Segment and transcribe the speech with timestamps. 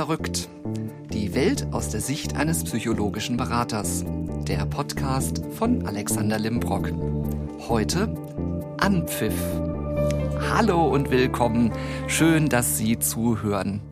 [0.00, 0.48] Verrückt.
[1.12, 4.02] Die Welt aus der Sicht eines psychologischen Beraters.
[4.48, 6.90] Der Podcast von Alexander Limbrock.
[7.68, 8.08] Heute
[8.78, 9.34] Anpfiff.
[10.48, 11.70] Hallo und willkommen.
[12.06, 13.82] Schön, dass Sie zuhören.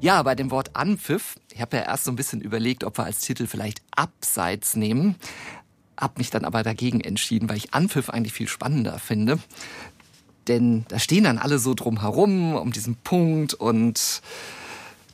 [0.00, 3.04] Ja, bei dem Wort Anpfiff, ich habe ja erst so ein bisschen überlegt, ob wir
[3.04, 5.16] als Titel vielleicht Abseits nehmen.
[5.98, 9.38] Hab mich dann aber dagegen entschieden, weil ich Anpfiff eigentlich viel spannender finde.
[10.48, 14.22] Denn da stehen dann alle so drum herum um diesen Punkt und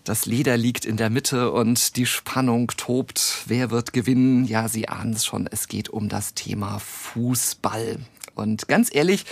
[0.04, 3.45] das Leder liegt in der Mitte und die Spannung tobt.
[3.46, 4.45] Wer wird gewinnen?
[4.45, 7.98] Ja, Sie ahnen es schon, es geht um das Thema Fußball.
[8.34, 9.26] Und ganz ehrlich,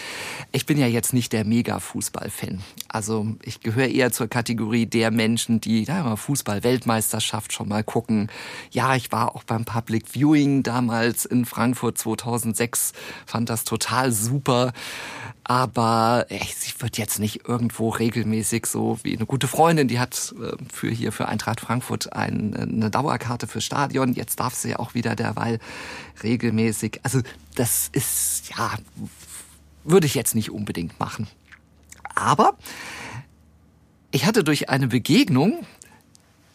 [0.52, 2.60] ich bin ja jetzt nicht der Mega-Fußball-Fan.
[2.88, 8.30] Also ich gehöre eher zur Kategorie der Menschen, die ja, Fußball-Weltmeisterschaft schon mal gucken.
[8.70, 12.92] Ja, ich war auch beim Public Viewing damals in Frankfurt 2006,
[13.26, 14.72] fand das total super.
[15.44, 20.56] Aber ich würde jetzt nicht irgendwo regelmäßig so wie eine gute Freundin, die hat äh,
[20.70, 24.12] für hier für Eintracht Frankfurt ein, eine Dauerkarte fürs Stadion.
[24.12, 25.58] Jetzt darf sie ja auch wieder derweil
[26.22, 27.00] regelmäßig.
[27.02, 27.22] Also
[27.54, 28.72] das ist ja
[29.88, 31.26] würde ich jetzt nicht unbedingt machen.
[32.18, 32.58] Aber
[34.10, 35.64] ich hatte durch eine Begegnung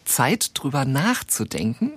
[0.04, 1.92] Zeit drüber nachzudenken,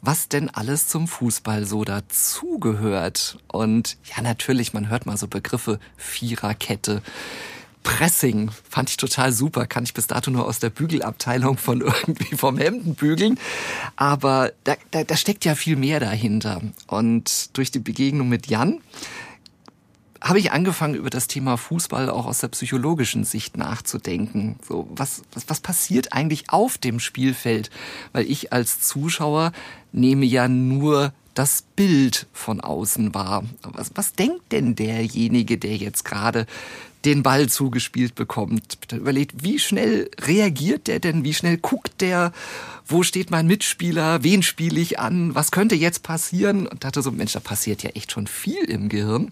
[0.00, 3.38] was denn alles zum Fußball so dazugehört.
[3.48, 7.02] Und ja, natürlich, man hört mal so Begriffe Viererkette.
[7.82, 12.36] Pressing fand ich total super, kann ich bis dato nur aus der Bügelabteilung von irgendwie
[12.36, 13.38] vom Hemden bügeln.
[13.96, 16.62] Aber da, da, da steckt ja viel mehr dahinter.
[16.86, 18.80] Und durch die Begegnung mit Jan
[20.24, 24.56] habe ich angefangen, über das Thema Fußball auch aus der psychologischen Sicht nachzudenken.
[24.66, 27.68] So, was, was, was passiert eigentlich auf dem Spielfeld?
[28.12, 29.52] Weil ich als Zuschauer
[29.92, 33.44] nehme ja nur das Bild von außen wahr.
[33.62, 36.46] Was, was denkt denn derjenige, der jetzt gerade
[37.04, 38.78] den Ball zugespielt bekommt?
[38.92, 41.24] Überlegt, wie schnell reagiert der denn?
[41.24, 42.32] Wie schnell guckt der?
[42.86, 44.22] Wo steht mein Mitspieler?
[44.22, 45.34] Wen spiele ich an?
[45.34, 46.66] Was könnte jetzt passieren?
[46.66, 49.30] Und dachte so, Mensch, da passiert ja echt schon viel im Gehirn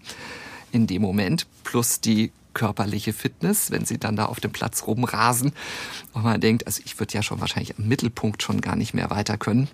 [0.73, 5.53] in dem Moment, plus die körperliche Fitness, wenn sie dann da auf dem Platz rumrasen.
[6.13, 9.09] Und man denkt, also ich würde ja schon wahrscheinlich am Mittelpunkt schon gar nicht mehr
[9.09, 9.69] weiter können.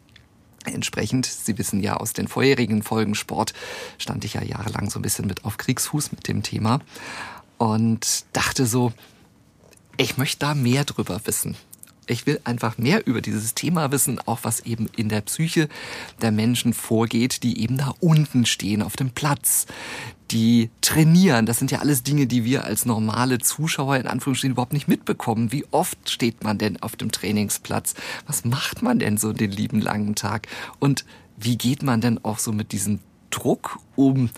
[0.65, 3.53] Entsprechend, Sie wissen ja aus den vorherigen Folgen Sport,
[3.97, 6.81] stand ich ja jahrelang so ein bisschen mit auf Kriegsfuß mit dem Thema
[7.57, 8.91] und dachte so,
[9.97, 11.55] ich möchte da mehr drüber wissen.
[12.09, 15.69] Ich will einfach mehr über dieses Thema wissen, auch was eben in der Psyche
[16.21, 19.67] der Menschen vorgeht, die eben da unten stehen auf dem Platz,
[20.31, 21.45] die trainieren.
[21.45, 25.51] Das sind ja alles Dinge, die wir als normale Zuschauer in Anführungsstrichen überhaupt nicht mitbekommen.
[25.51, 27.93] Wie oft steht man denn auf dem Trainingsplatz?
[28.25, 30.47] Was macht man denn so den lieben langen Tag?
[30.79, 31.05] Und
[31.37, 32.99] wie geht man denn auch so mit diesen
[33.29, 34.29] Druck um.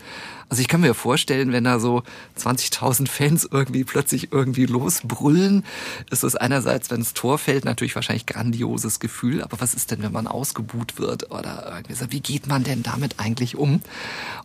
[0.52, 2.04] Also ich kann mir vorstellen, wenn da so
[2.38, 5.64] 20.000 Fans irgendwie plötzlich irgendwie losbrüllen,
[6.10, 9.44] ist das einerseits, wenn das Tor fällt, natürlich wahrscheinlich grandioses Gefühl.
[9.44, 12.12] Aber was ist denn, wenn man ausgebuht wird oder irgendwie so?
[12.12, 13.80] Wie geht man denn damit eigentlich um?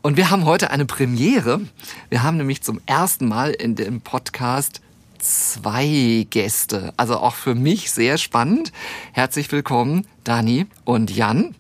[0.01, 1.63] Und wir haben heute eine Premiere.
[2.09, 4.81] Wir haben nämlich zum ersten Mal in dem Podcast
[5.19, 6.93] zwei Gäste.
[6.97, 8.71] Also auch für mich sehr spannend.
[9.13, 11.57] Herzlich willkommen, Dani und Jan.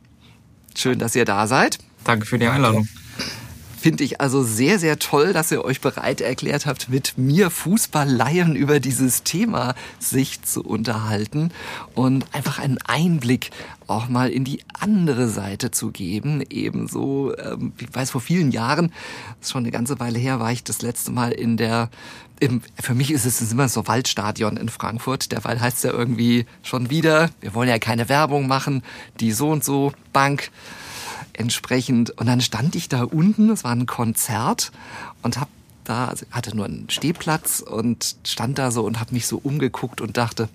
[0.76, 1.78] Schön, dass ihr da seid.
[2.06, 2.88] Danke für die Einladung.
[3.78, 8.56] Finde ich also sehr, sehr toll, dass ihr euch bereit erklärt habt, mit mir Fußballleien
[8.56, 11.50] über dieses Thema sich zu unterhalten
[11.94, 13.50] und einfach einen Einblick
[13.86, 16.42] auch mal in die andere Seite zu geben.
[16.48, 18.92] Ebenso, ähm, ich weiß, vor vielen Jahren,
[19.40, 21.90] ist schon eine ganze Weile her, war ich das letzte Mal in der
[22.38, 25.32] im, für mich ist es immer so Waldstadion in Frankfurt.
[25.32, 28.82] Der Wald heißt ja irgendwie schon wieder, wir wollen ja keine Werbung machen,
[29.20, 30.50] die so und so Bank
[31.38, 32.10] entsprechend.
[32.10, 34.72] Und dann stand ich da unten, es war ein Konzert
[35.22, 35.48] und hab
[35.84, 40.00] da, also hatte nur einen Stehplatz und stand da so und habe mich so umgeguckt
[40.00, 40.48] und dachte,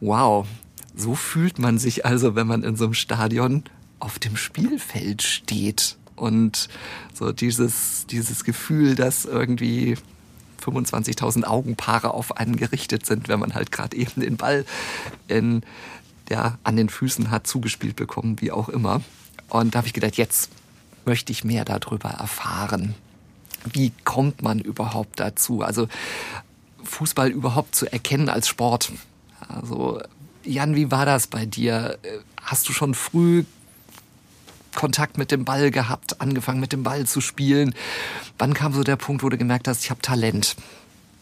[0.00, 0.46] wow,
[0.96, 3.64] so fühlt man sich also, wenn man in so einem Stadion
[3.98, 5.96] auf dem Spielfeld steht.
[6.16, 6.68] Und
[7.14, 9.96] so dieses, dieses Gefühl, dass irgendwie
[10.62, 14.64] 25.000 Augenpaare auf einen gerichtet sind, wenn man halt gerade eben den Ball
[15.28, 15.62] in,
[16.28, 19.02] ja, an den Füßen hat zugespielt bekommen, wie auch immer.
[19.52, 20.48] Und da habe ich gedacht, jetzt
[21.04, 22.94] möchte ich mehr darüber erfahren.
[23.70, 25.60] Wie kommt man überhaupt dazu?
[25.60, 25.88] Also
[26.84, 28.92] Fußball überhaupt zu erkennen als Sport.
[29.46, 30.00] Also
[30.42, 31.98] Jan, wie war das bei dir?
[32.40, 33.44] Hast du schon früh
[34.74, 37.74] Kontakt mit dem Ball gehabt, angefangen mit dem Ball zu spielen?
[38.38, 40.56] Wann kam so der Punkt, wo du gemerkt hast, ich habe Talent?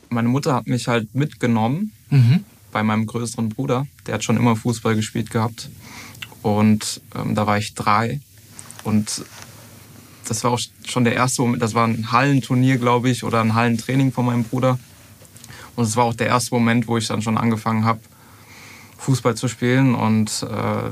[0.09, 2.45] Meine Mutter hat mich halt mitgenommen mhm.
[2.71, 3.89] bei meinem größeren Bruder.
[4.07, 5.69] Der hat schon immer Fußball gespielt gehabt.
[6.43, 8.21] Und ähm, da war ich drei.
[8.85, 9.25] Und
[10.27, 13.55] das war auch schon der erste Moment, das war ein Hallenturnier, glaube ich, oder ein
[13.55, 14.79] Hallentraining von meinem Bruder.
[15.77, 18.01] Und es war auch der erste Moment, wo ich dann schon angefangen habe,
[18.99, 20.91] Fußball zu spielen und äh,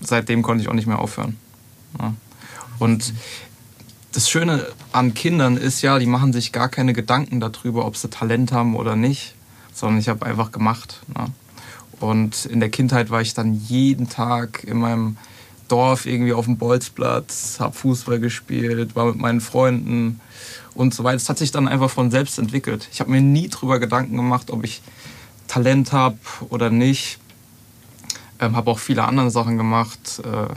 [0.00, 1.36] seitdem konnte ich auch nicht mehr aufhören.
[1.98, 2.14] Ja.
[2.78, 3.12] Und
[4.12, 8.08] das Schöne an Kindern ist ja, die machen sich gar keine Gedanken darüber, ob sie
[8.08, 9.34] Talent haben oder nicht,
[9.74, 11.00] sondern ich habe einfach gemacht.
[11.16, 11.26] Ne?
[12.00, 15.16] Und in der Kindheit war ich dann jeden Tag in meinem
[15.68, 20.20] Dorf irgendwie auf dem Bolzplatz, habe Fußball gespielt, war mit meinen Freunden
[20.74, 21.16] und so weiter.
[21.16, 22.88] Das hat sich dann einfach von selbst entwickelt.
[22.92, 24.80] Ich habe mir nie darüber Gedanken gemacht, ob ich
[25.46, 26.18] Talent habe
[26.48, 27.18] oder nicht.
[28.40, 30.54] Ähm, habe auch viele andere Sachen gemacht, äh,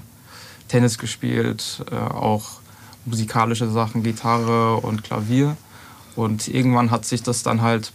[0.68, 2.62] Tennis gespielt, äh, auch
[3.06, 5.58] musikalische Sachen, Gitarre und Klavier.
[6.16, 7.92] Und irgendwann hat sich das dann halt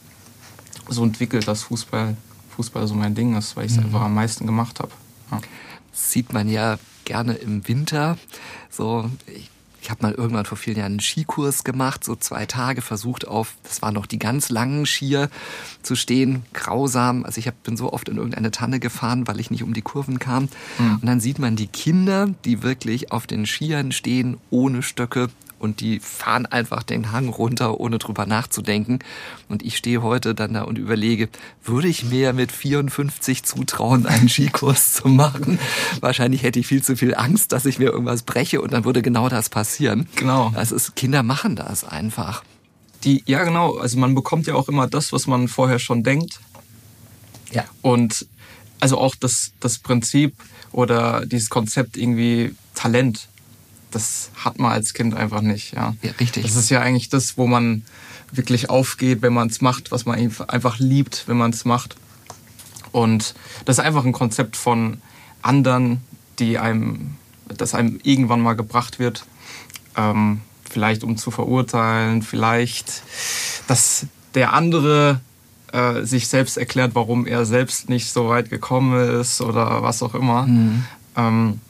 [0.88, 2.16] so entwickelt, dass Fußball,
[2.56, 3.84] Fußball so mein Ding ist, weil ich es mhm.
[3.84, 4.92] einfach am meisten gemacht habe.
[5.30, 5.40] Ja.
[5.92, 8.18] Sieht man ja gerne im Winter.
[8.70, 9.50] So, ich
[9.86, 13.54] ich habe mal irgendwann vor vielen Jahren einen Skikurs gemacht, so zwei Tage versucht auf,
[13.62, 15.30] das waren noch die ganz langen Skier
[15.80, 17.24] zu stehen, grausam.
[17.24, 19.82] Also ich hab, bin so oft in irgendeine Tanne gefahren, weil ich nicht um die
[19.82, 20.48] Kurven kam.
[20.80, 20.94] Mhm.
[20.94, 25.80] Und dann sieht man die Kinder, die wirklich auf den Skiern stehen, ohne Stöcke, und
[25.80, 28.98] die fahren einfach den Hang runter, ohne drüber nachzudenken.
[29.48, 31.28] Und ich stehe heute dann da und überlege,
[31.64, 35.58] würde ich mir mit 54 zutrauen, einen Skikurs zu machen?
[36.00, 39.02] Wahrscheinlich hätte ich viel zu viel Angst, dass ich mir irgendwas breche und dann würde
[39.02, 40.08] genau das passieren.
[40.16, 40.52] Genau.
[40.54, 42.42] Das ist, Kinder machen das einfach.
[43.04, 43.76] Die, ja, genau.
[43.76, 46.40] Also man bekommt ja auch immer das, was man vorher schon denkt.
[47.52, 47.64] Ja.
[47.82, 48.26] Und
[48.80, 50.34] also auch das, das Prinzip
[50.72, 53.28] oder dieses Konzept irgendwie Talent
[53.96, 55.72] das hat man als Kind einfach nicht.
[55.72, 55.94] Ja.
[56.02, 56.44] ja, richtig.
[56.44, 57.82] Das ist ja eigentlich das, wo man
[58.30, 61.96] wirklich aufgeht, wenn man es macht, was man einfach liebt, wenn man es macht.
[62.92, 63.34] Und
[63.64, 64.98] das ist einfach ein Konzept von
[65.40, 66.02] anderen,
[66.38, 67.14] die einem,
[67.48, 69.24] das einem irgendwann mal gebracht wird.
[69.96, 73.02] Ähm, vielleicht um zu verurteilen, vielleicht,
[73.68, 75.20] dass der andere
[75.72, 80.14] äh, sich selbst erklärt, warum er selbst nicht so weit gekommen ist oder was auch
[80.14, 80.46] immer.
[80.46, 80.84] Mhm.
[81.16, 81.60] Ähm,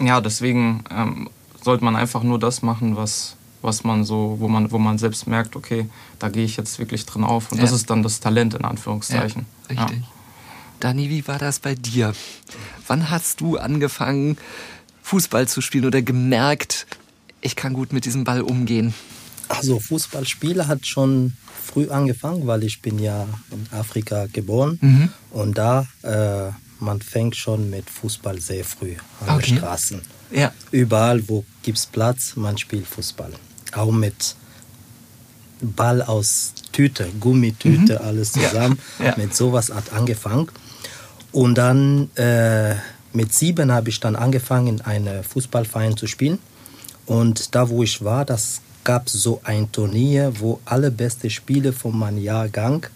[0.00, 1.30] ja, deswegen ähm,
[1.62, 5.26] sollte man einfach nur das machen, was, was man so, wo man, wo man selbst
[5.26, 7.50] merkt, okay, da gehe ich jetzt wirklich drin auf.
[7.52, 7.64] Und ja.
[7.64, 9.46] das ist dann das Talent in Anführungszeichen.
[9.70, 10.00] Ja, richtig.
[10.00, 10.08] Ja.
[10.80, 12.14] Dani, wie war das bei dir?
[12.86, 14.38] Wann hast du angefangen,
[15.02, 16.86] Fußball zu spielen oder gemerkt,
[17.40, 18.94] ich kann gut mit diesem Ball umgehen?
[19.48, 21.34] Also Fußballspielen hat schon
[21.64, 25.08] früh angefangen, weil ich bin ja in Afrika geboren mhm.
[25.30, 29.46] und da äh, man fängt schon mit Fußball sehr früh an okay.
[29.46, 30.02] den Straßen.
[30.30, 30.52] Ja.
[30.70, 33.32] Überall, wo gibt es Platz, man spielt Fußball.
[33.72, 34.36] Auch mit
[35.60, 38.06] Ball aus Tüte, Gummitüte, mhm.
[38.06, 38.78] alles zusammen.
[38.98, 39.04] Ja.
[39.06, 39.14] Ja.
[39.16, 40.48] Mit sowas hat angefangen.
[41.32, 42.74] Und dann äh,
[43.12, 46.38] mit sieben habe ich dann angefangen, in einem Fußballverein zu spielen.
[47.06, 51.98] Und da, wo ich war, das gab so ein Turnier, wo alle besten Spiele von
[51.98, 52.86] meinem Jahrgang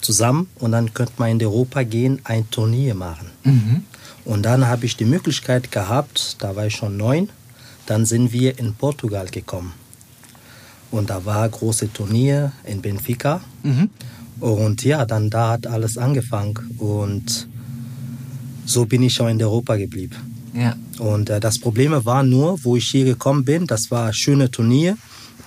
[0.00, 3.30] zusammen und dann könnte man in Europa gehen, ein Turnier machen.
[3.44, 3.84] Mhm.
[4.24, 7.30] Und dann habe ich die Möglichkeit gehabt, da war ich schon neun,
[7.86, 9.72] dann sind wir in Portugal gekommen.
[10.90, 13.40] Und da war ein großes Turnier in Benfica.
[13.62, 13.90] Mhm.
[14.40, 16.76] Und ja, dann da hat alles angefangen.
[16.78, 17.48] Und
[18.64, 20.16] so bin ich schon in Europa geblieben.
[20.54, 20.76] Ja.
[20.98, 24.50] Und äh, das Problem war nur, wo ich hier gekommen bin, das war ein schönes
[24.50, 24.96] Turnier.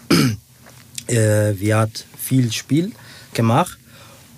[1.07, 2.91] äh, wir hat viel Spiel
[3.33, 3.77] gemacht.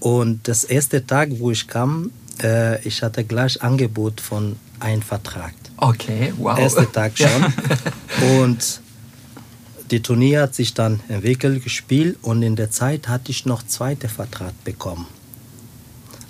[0.03, 2.11] Und das erste Tag, wo ich kam,
[2.43, 5.53] äh, ich hatte gleich Angebot von einem Vertrag.
[5.77, 6.59] Okay, wow.
[6.59, 7.29] Erster Tag schon.
[7.29, 8.41] Ja.
[8.41, 8.81] Und
[9.91, 14.09] die Turnier hat sich dann entwickelt, gespielt und in der Zeit hatte ich noch zweiten
[14.09, 15.07] Vertrag bekommen.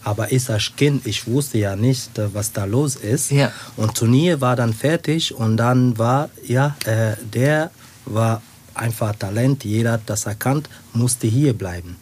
[0.03, 3.31] Aber ich als Kind, ich wusste ja nicht, äh, was da los ist.
[3.31, 3.51] Ja.
[3.75, 7.71] Und Turnier war dann fertig und dann war, ja, äh, der
[8.05, 8.43] war
[8.75, 11.95] einfach Talent, jeder hat das erkannt, musste hier bleiben.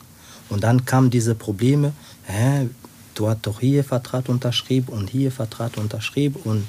[0.51, 1.93] Und dann kamen diese Probleme,
[2.25, 2.67] hä,
[3.15, 6.67] du hast doch hier Vertrag unterschrieben und hier Vertrag unterschrieben und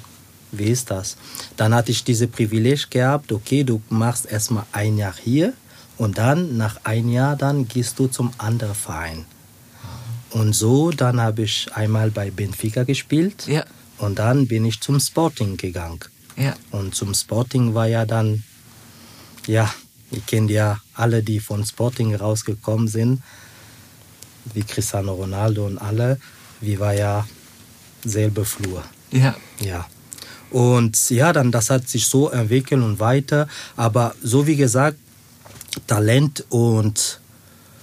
[0.53, 1.17] wie ist das?
[1.57, 5.53] Dann hatte ich diese Privileg gehabt, okay, du machst erstmal ein Jahr hier
[5.97, 9.25] und dann nach ein Jahr dann gehst du zum anderen Verein.
[10.29, 13.65] Und so, dann habe ich einmal bei Benfica gespielt ja.
[13.97, 15.99] und dann bin ich zum Sporting gegangen.
[16.37, 16.55] Ja.
[16.71, 18.43] Und zum Sporting war ja dann,
[19.45, 19.71] ja,
[20.09, 23.21] ihr kennt ja alle, die von Sporting rausgekommen sind,
[24.53, 26.19] wie Cristiano Ronaldo und alle,
[26.61, 27.27] wir war ja
[28.03, 28.83] selbe Flur.
[29.11, 29.35] Ja.
[29.59, 29.85] Ja.
[30.51, 33.47] Und ja, dann das hat sich so entwickelt und weiter.
[33.75, 34.97] Aber so wie gesagt,
[35.87, 37.19] Talent und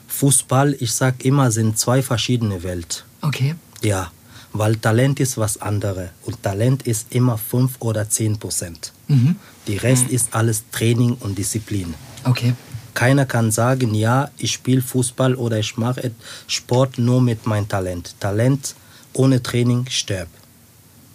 [0.09, 3.03] Fußball, ich sag immer, sind zwei verschiedene Welten.
[3.23, 3.55] Okay.
[3.83, 4.13] Ja,
[4.53, 6.11] weil Talent ist was anderes.
[6.25, 8.93] Und Talent ist immer 5 oder 10 Prozent.
[9.09, 9.37] Mhm.
[9.67, 10.15] Die Rest mhm.
[10.15, 11.95] ist alles Training und Disziplin.
[12.25, 12.55] Okay.
[12.95, 16.13] Keiner kann sagen, ja, ich spiele Fußball oder ich mache
[16.47, 18.15] Sport nur mit meinem Talent.
[18.21, 18.75] Talent
[19.13, 20.35] ohne Training stirbt.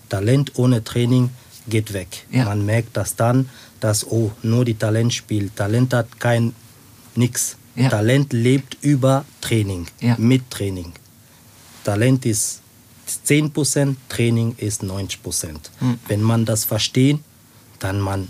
[0.09, 1.29] Talent ohne Training
[1.67, 2.25] geht weg.
[2.31, 2.45] Ja.
[2.45, 5.55] Man merkt das dann, dass oh, nur die Talent spielt.
[5.55, 6.53] Talent hat kein
[7.15, 7.57] nix.
[7.75, 7.89] Ja.
[7.89, 10.15] Talent lebt über Training, ja.
[10.17, 10.93] mit Training.
[11.83, 12.61] Talent ist
[13.27, 15.55] 10%, Training ist 90%.
[15.79, 15.99] Mhm.
[16.07, 17.19] Wenn man das versteht,
[17.79, 18.29] dann man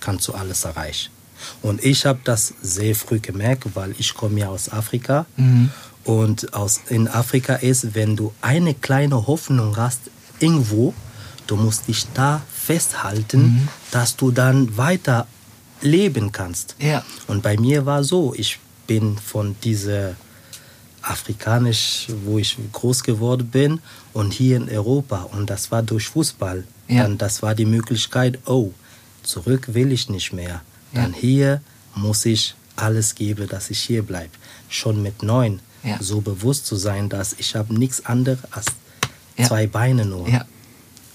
[0.00, 1.10] kannst du alles erreichen.
[1.62, 5.26] Und ich habe das sehr früh gemerkt, weil ich komme ja aus Afrika.
[5.36, 5.70] Mhm.
[6.04, 10.02] Und aus, in Afrika ist, wenn du eine kleine Hoffnung hast,
[10.38, 10.94] irgendwo,
[11.46, 13.68] du musst dich da festhalten, mhm.
[13.90, 15.26] dass du dann weiter
[15.80, 16.76] leben kannst.
[16.78, 17.04] Ja.
[17.26, 20.14] Und bei mir war so, ich bin von dieser
[21.02, 23.80] afrikanisch, wo ich groß geworden bin,
[24.12, 25.22] und hier in Europa.
[25.32, 26.64] Und das war durch Fußball.
[26.88, 27.02] Ja.
[27.02, 28.72] Dann das war die Möglichkeit, oh,
[29.22, 30.62] zurück will ich nicht mehr.
[30.96, 31.18] Dann ja.
[31.18, 31.60] hier
[31.94, 34.32] muss ich alles geben, dass ich hier bleibe.
[34.68, 35.98] Schon mit neun ja.
[36.00, 38.66] so bewusst zu sein, dass ich habe nichts anderes als
[39.36, 39.46] ja.
[39.46, 40.26] zwei Beine nur.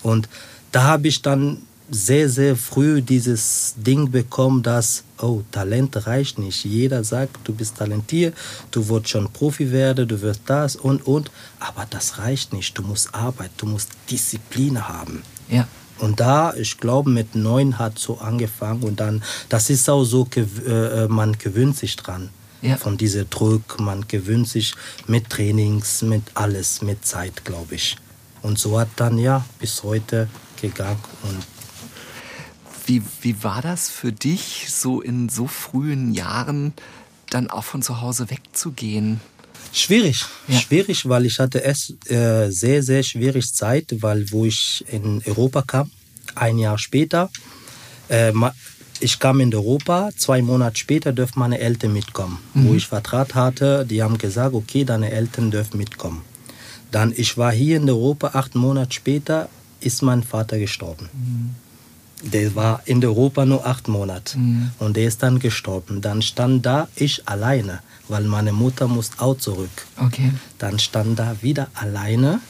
[0.01, 0.29] Und
[0.71, 6.63] da habe ich dann sehr, sehr früh dieses Ding bekommen, dass, oh, Talent reicht nicht.
[6.63, 8.33] Jeder sagt, du bist talentiert,
[8.71, 11.29] du wirst schon Profi werden, du wirst das und, und.
[11.59, 12.77] Aber das reicht nicht.
[12.77, 15.21] Du musst Arbeit, du musst Disziplin haben.
[15.49, 15.67] Ja.
[16.01, 20.27] Und da, ich glaube, mit neun hat so angefangen und dann, das ist auch so,
[20.35, 22.29] äh, man gewöhnt sich dran.
[22.63, 22.75] Ja.
[22.77, 24.73] Von diesem Druck, man gewöhnt sich
[25.07, 27.97] mit Trainings, mit alles, mit Zeit, glaube ich.
[28.41, 30.27] Und so hat dann ja bis heute
[30.59, 30.99] gegangen.
[31.23, 31.45] Und
[32.87, 36.73] wie, wie war das für dich, so in so frühen Jahren
[37.29, 39.21] dann auch von zu Hause wegzugehen?
[39.73, 40.59] Schwierig, ja.
[40.59, 45.61] schwierig, weil ich hatte es äh, sehr, sehr schwierig Zeit, weil wo ich in Europa
[45.61, 45.91] kam,
[46.35, 47.29] ein Jahr später,
[48.09, 48.33] äh,
[48.99, 52.37] ich kam in Europa, zwei Monate später dürfen meine Eltern mitkommen.
[52.53, 52.67] Mhm.
[52.67, 56.21] Wo ich Vertrag hatte, die haben gesagt, okay, deine Eltern dürfen mitkommen.
[56.91, 59.49] Dann, ich war hier in Europa, acht Monate später
[59.79, 61.09] ist mein Vater gestorben.
[61.13, 61.55] Mhm.
[62.31, 64.71] Der war in Europa nur acht Monate mhm.
[64.77, 66.01] und der ist dann gestorben.
[66.01, 67.79] Dann stand da ich alleine
[68.11, 69.71] weil meine Mutter muss auch zurück.
[69.97, 70.31] Okay.
[70.59, 72.41] Dann stand da wieder alleine.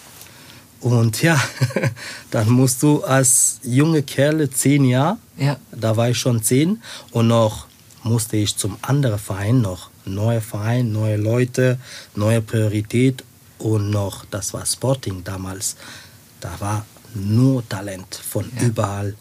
[0.82, 1.40] Und ja,
[2.32, 5.58] dann musst du als junge Kerl zehn Jahre, ja.
[5.72, 7.68] da war ich schon zehn, und noch
[8.02, 9.92] musste ich zum anderen Verein noch.
[10.06, 11.78] Neuer Verein, neue Leute,
[12.16, 13.24] neue Priorität
[13.60, 15.76] und noch, das war Sporting damals.
[16.40, 18.64] Da war nur Talent von ja.
[18.64, 19.16] überall,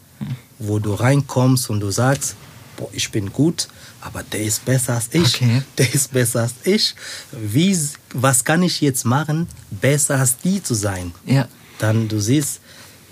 [0.57, 2.35] wo du reinkommst und du sagst,
[2.77, 3.67] boah, ich bin gut,
[4.01, 5.35] aber der ist besser als ich.
[5.35, 5.61] Okay.
[5.77, 6.95] Der ist besser als ich.
[7.31, 7.77] Wie,
[8.13, 11.13] was kann ich jetzt machen, besser als die zu sein?
[11.25, 11.47] Ja.
[11.77, 12.59] Dann, du siehst,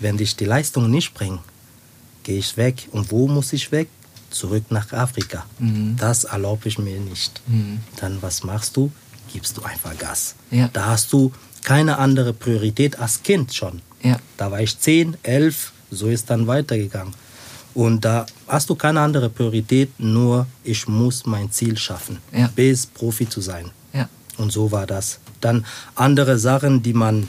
[0.00, 1.40] wenn dich die Leistung nicht bringt,
[2.22, 2.88] gehe ich weg.
[2.92, 3.88] Und wo muss ich weg?
[4.30, 5.44] Zurück nach Afrika.
[5.58, 5.96] Mhm.
[5.96, 7.40] Das erlaube ich mir nicht.
[7.46, 7.80] Mhm.
[7.96, 8.92] Dann, was machst du?
[9.32, 10.34] Gibst du einfach Gas.
[10.50, 10.68] Ja.
[10.72, 11.32] Da hast du
[11.62, 13.82] keine andere Priorität als Kind schon.
[14.02, 14.18] Ja.
[14.36, 17.14] Da war ich 10, 11, so ist dann weitergegangen.
[17.74, 22.50] Und da hast du keine andere Priorität, nur ich muss mein Ziel schaffen, ja.
[22.54, 23.70] bis Profi zu sein.
[23.92, 24.08] Ja.
[24.38, 25.20] Und so war das.
[25.40, 27.28] Dann andere Sachen, die man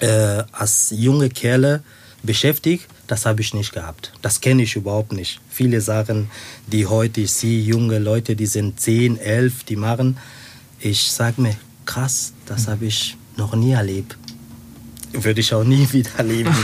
[0.00, 1.82] äh, als junge Kerle
[2.22, 4.12] beschäftigt, das habe ich nicht gehabt.
[4.22, 5.40] Das kenne ich überhaupt nicht.
[5.48, 6.30] Viele Sachen,
[6.66, 10.16] die heute ich sehe, junge Leute, die sind 10, 11, die machen,
[10.78, 14.16] ich sage mir, krass, das habe ich noch nie erlebt
[15.12, 16.54] würde ich auch nie wieder leben.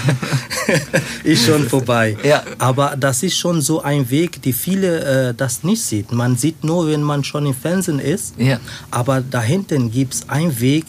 [1.24, 2.16] ist schon vorbei.
[2.22, 2.42] Ja.
[2.58, 6.12] Aber das ist schon so ein Weg, die viele äh, das nicht sieht.
[6.12, 8.34] Man sieht nur, wenn man schon im Fernsehen ist.
[8.38, 8.60] Ja.
[8.90, 10.86] Aber dahinten gibt es einen Weg,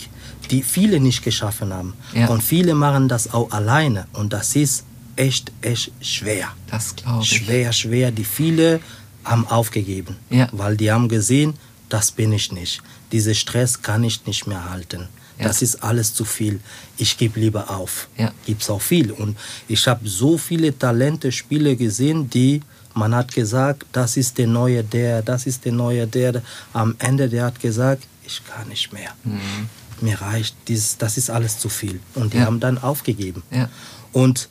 [0.51, 1.93] die viele nicht geschaffen haben.
[2.13, 2.27] Ja.
[2.27, 4.07] Und viele machen das auch alleine.
[4.13, 4.85] Und das ist
[5.15, 6.49] echt, echt schwer.
[6.69, 7.29] Das glaube ich.
[7.29, 8.11] Schwer, schwer.
[8.11, 8.79] Die viele
[9.23, 10.15] haben aufgegeben.
[10.29, 10.47] Ja.
[10.51, 11.55] Weil die haben gesehen,
[11.89, 12.81] das bin ich nicht.
[13.11, 15.07] Diesen Stress kann ich nicht mehr halten.
[15.39, 15.47] Ja.
[15.47, 16.59] Das ist alles zu viel.
[16.97, 18.07] Ich gebe lieber auf.
[18.17, 18.31] Ja.
[18.45, 19.11] Gibt es auch viel.
[19.11, 22.61] Und ich habe so viele Talente, Spiele gesehen, die
[22.97, 26.41] man hat gesagt, das ist der neue der, das ist der neue der.
[26.73, 29.11] Am Ende der hat gesagt, ich kann nicht mehr.
[29.23, 29.69] Mhm.
[30.01, 31.99] Mir reicht, dieses, das ist alles zu viel.
[32.15, 32.45] Und die ja.
[32.45, 33.43] haben dann aufgegeben.
[33.51, 33.69] Ja.
[34.13, 34.49] Und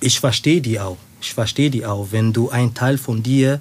[0.00, 0.98] ich verstehe die auch.
[1.20, 2.08] Ich verstehe die auch.
[2.10, 3.60] Wenn du einen Teil von dir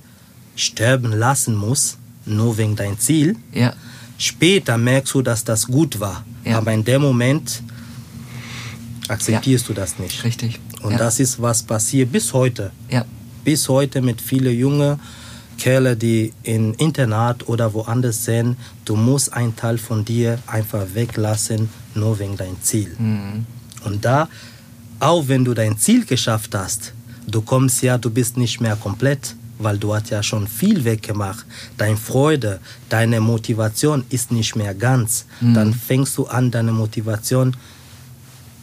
[0.55, 3.73] sterben lassen musst, nur wegen dein Ziel, ja.
[4.17, 6.25] Später merkst du, dass das gut war.
[6.43, 6.57] Ja.
[6.57, 7.61] Aber in dem Moment
[9.07, 9.73] akzeptierst ja.
[9.73, 10.23] du das nicht.
[10.23, 10.59] Richtig.
[10.81, 10.97] Und ja.
[10.97, 12.71] das ist, was passiert bis heute.
[12.89, 13.05] Ja.
[13.43, 14.99] Bis heute mit vielen jungen
[15.57, 18.57] Kerle, die im Internat oder woanders sind.
[18.83, 22.95] Du musst einen Teil von dir einfach weglassen, nur wegen dein Ziel.
[22.97, 23.45] Mhm.
[23.83, 24.27] Und da,
[24.99, 26.93] auch wenn du dein Ziel geschafft hast,
[27.27, 31.45] du kommst ja, du bist nicht mehr komplett weil du hast ja schon viel weggemacht.
[31.77, 32.59] Deine Freude,
[32.89, 35.25] deine Motivation ist nicht mehr ganz.
[35.41, 35.53] Mhm.
[35.53, 37.55] Dann fängst du an, deine Motivation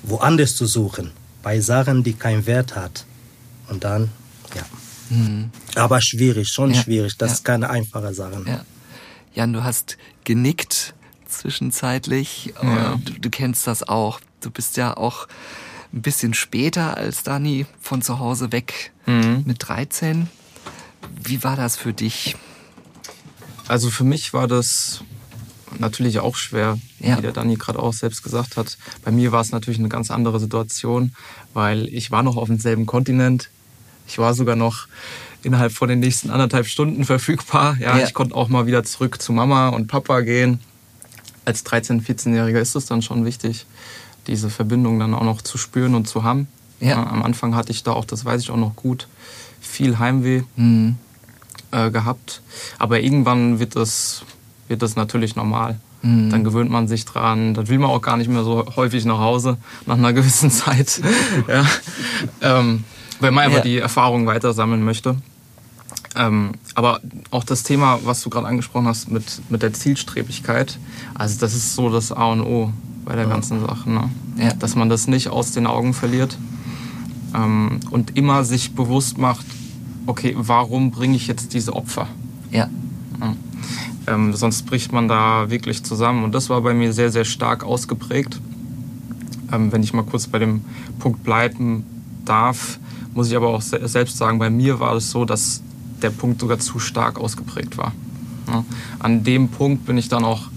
[0.02, 3.04] woanders zu suchen, bei Sachen, die keinen Wert hat.
[3.68, 4.10] Und dann,
[4.54, 5.16] ja.
[5.16, 5.50] Mhm.
[5.74, 6.82] Aber schwierig, schon ja.
[6.82, 7.16] schwierig.
[7.18, 7.34] Das ja.
[7.34, 8.42] ist keine einfache Sache.
[8.46, 8.64] Ja.
[9.34, 10.94] Jan, du hast genickt
[11.26, 12.52] zwischenzeitlich.
[12.62, 12.98] Ja.
[13.02, 14.20] Du, du kennst das auch.
[14.40, 15.26] Du bist ja auch
[15.92, 19.44] ein bisschen später als Dani von zu Hause weg mhm.
[19.46, 20.28] mit 13.
[21.22, 22.36] Wie war das für dich?
[23.68, 25.02] Also für mich war das
[25.78, 27.16] natürlich auch schwer, ja.
[27.16, 28.76] wie der Dani gerade auch selbst gesagt hat.
[29.04, 31.14] Bei mir war es natürlich eine ganz andere Situation,
[31.54, 33.50] weil ich war noch auf demselben Kontinent.
[34.06, 34.88] Ich war sogar noch
[35.42, 37.76] innerhalb von den nächsten anderthalb Stunden verfügbar.
[37.80, 38.04] Ja, ja.
[38.04, 40.60] ich konnte auch mal wieder zurück zu Mama und Papa gehen.
[41.44, 43.66] Als 13-, 14-Jähriger ist es dann schon wichtig,
[44.28, 46.46] diese Verbindung dann auch noch zu spüren und zu haben.
[46.80, 46.90] Ja.
[46.90, 49.08] ja am Anfang hatte ich da auch, das weiß ich auch noch gut,
[49.62, 50.96] viel Heimweh mhm.
[51.70, 52.42] äh, gehabt.
[52.78, 54.24] Aber irgendwann wird das,
[54.68, 55.78] wird das natürlich normal.
[56.02, 56.30] Mhm.
[56.30, 57.54] Dann gewöhnt man sich dran.
[57.54, 61.00] Dann will man auch gar nicht mehr so häufig nach Hause nach einer gewissen Zeit.
[61.48, 61.64] ja.
[62.40, 62.84] ähm,
[63.20, 63.64] wenn man einfach ja.
[63.64, 65.16] die Erfahrung weiter sammeln möchte.
[66.14, 67.00] Ähm, aber
[67.30, 70.78] auch das Thema, was du gerade angesprochen hast mit, mit der Zielstrebigkeit,
[71.14, 72.70] also das ist so das A und O
[73.06, 73.88] bei der ganzen Sache.
[73.88, 74.10] Ne?
[74.36, 74.52] Ja.
[74.54, 76.36] Dass man das nicht aus den Augen verliert
[77.34, 79.46] ähm, und immer sich bewusst macht,
[80.06, 82.06] okay, warum bringe ich jetzt diese Opfer?
[82.50, 82.68] Ja.
[83.20, 83.34] ja.
[84.06, 86.24] Ähm, sonst bricht man da wirklich zusammen.
[86.24, 88.40] Und das war bei mir sehr, sehr stark ausgeprägt.
[89.52, 90.64] Ähm, wenn ich mal kurz bei dem
[90.98, 91.84] Punkt bleiben
[92.24, 92.78] darf,
[93.14, 95.62] muss ich aber auch selbst sagen, bei mir war es so, dass
[96.00, 97.92] der Punkt sogar zu stark ausgeprägt war.
[98.48, 98.64] Ja.
[98.98, 100.48] An dem Punkt bin ich dann auch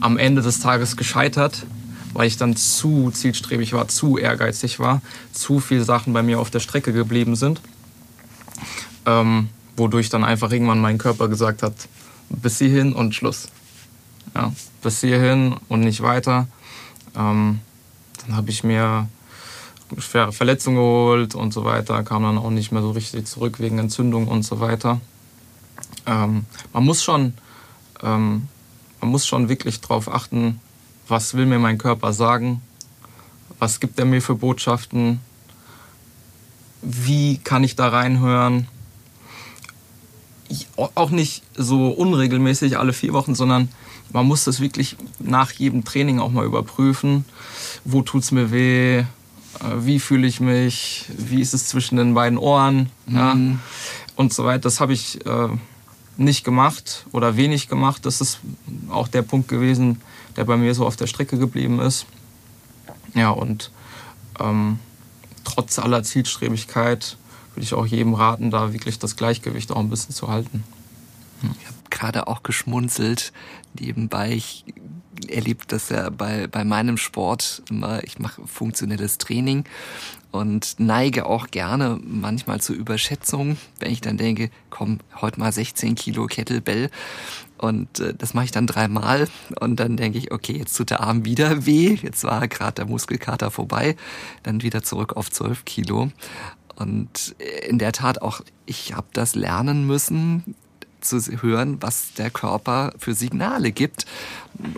[0.00, 1.66] am Ende des Tages gescheitert,
[2.14, 5.02] weil ich dann zu zielstrebig war, zu ehrgeizig war,
[5.32, 7.60] zu viele Sachen bei mir auf der Strecke geblieben sind,
[9.04, 11.74] ähm, wodurch dann einfach irgendwann mein Körper gesagt hat,
[12.30, 13.48] bis hierhin und Schluss.
[14.34, 16.48] Ja, bis hierhin und nicht weiter.
[17.14, 17.60] Ähm,
[18.20, 19.08] dann habe ich mir
[19.98, 23.78] schwere Verletzungen geholt und so weiter, kam dann auch nicht mehr so richtig zurück wegen
[23.78, 25.00] Entzündung und so weiter.
[26.06, 27.34] Ähm, man muss schon,
[28.02, 28.48] ähm,
[29.00, 30.60] man muss schon wirklich darauf achten,
[31.08, 32.62] was will mir mein Körper sagen,
[33.58, 35.20] was gibt er mir für Botschaften,
[36.82, 38.68] wie kann ich da reinhören.
[40.48, 43.70] Ich, auch nicht so unregelmäßig alle vier Wochen, sondern
[44.12, 47.24] man muss das wirklich nach jedem Training auch mal überprüfen.
[47.84, 48.98] Wo tut es mir weh?
[48.98, 49.04] Äh,
[49.78, 51.06] wie fühle ich mich?
[51.16, 52.90] Wie ist es zwischen den beiden Ohren?
[53.06, 53.16] Mhm.
[53.16, 53.36] Ja,
[54.16, 54.60] und so weiter.
[54.60, 55.48] Das habe ich äh,
[56.16, 58.06] nicht gemacht oder wenig gemacht.
[58.06, 58.40] Das ist
[58.90, 60.00] auch der Punkt gewesen,
[60.36, 62.06] der bei mir so auf der Strecke geblieben ist.
[63.14, 63.70] Ja, und
[64.40, 64.78] ähm,
[65.44, 67.16] trotz aller Zielstrebigkeit
[67.54, 70.64] würde ich auch jedem raten, da wirklich das Gleichgewicht auch ein bisschen zu halten.
[71.40, 71.54] Hm.
[71.60, 73.32] Ich habe gerade auch geschmunzelt
[73.78, 74.32] nebenbei.
[74.32, 74.64] Ich
[75.28, 78.02] erlebe das ja bei, bei meinem Sport immer.
[78.04, 79.64] Ich mache funktionelles Training
[80.32, 85.94] und neige auch gerne manchmal zur Überschätzung, wenn ich dann denke, komm, heute mal 16
[85.94, 86.90] Kilo Kettlebell
[87.58, 89.28] und äh, das mache ich dann dreimal
[89.60, 92.86] und dann denke ich, okay, jetzt tut der Arm wieder weh, jetzt war gerade der
[92.86, 93.96] Muskelkater vorbei,
[94.42, 96.10] dann wieder zurück auf 12 Kilo.
[96.76, 97.36] Und
[97.68, 100.56] in der Tat auch, ich habe das lernen müssen,
[101.04, 104.06] zu hören, was der Körper für Signale gibt.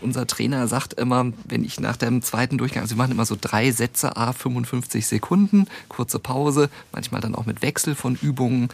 [0.01, 3.37] Unser Trainer sagt immer, wenn ich nach dem zweiten Durchgang, also wir machen immer so
[3.41, 8.69] drei Sätze, a 55 Sekunden, kurze Pause, manchmal dann auch mit Wechsel von Übungen.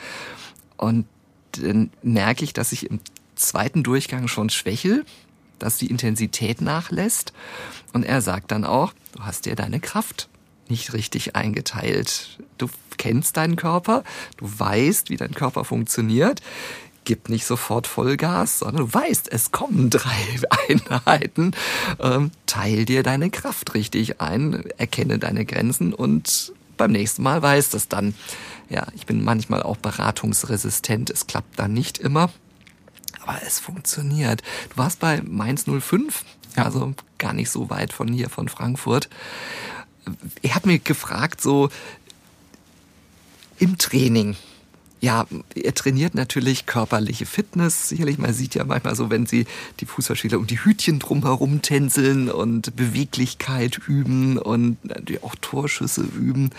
[0.77, 1.07] Und
[1.53, 3.01] dann merke ich, dass ich im
[3.43, 5.05] zweiten Durchgang schon schwächel,
[5.59, 7.33] dass die Intensität nachlässt.
[7.93, 10.29] Und er sagt dann auch, du hast dir deine Kraft
[10.69, 12.39] nicht richtig eingeteilt.
[12.59, 14.05] Du kennst deinen Körper,
[14.37, 16.41] du weißt, wie dein Körper funktioniert
[17.05, 21.53] gib nicht sofort Vollgas, sondern du weißt, es kommen drei Einheiten.
[22.01, 27.75] Ähm, teil dir deine Kraft richtig ein, erkenne deine Grenzen und beim nächsten Mal weißt
[27.75, 28.15] es dann.
[28.69, 31.11] Ja, ich bin manchmal auch beratungsresistent.
[31.11, 32.31] Es klappt dann nicht immer.
[33.23, 34.43] Aber es funktioniert.
[34.71, 36.25] Du warst bei Mainz 05,
[36.57, 39.09] also gar nicht so weit von hier, von Frankfurt.
[40.41, 41.71] Ich habe mir gefragt, so
[43.59, 44.37] im Training,
[45.01, 47.89] ja, er trainiert natürlich körperliche Fitness.
[47.89, 49.47] Sicherlich, man sieht ja manchmal so, wenn sie
[49.81, 56.51] die Fußballspieler um die Hütchen drumherum tänzeln und Beweglichkeit üben und natürlich auch Torschüsse üben.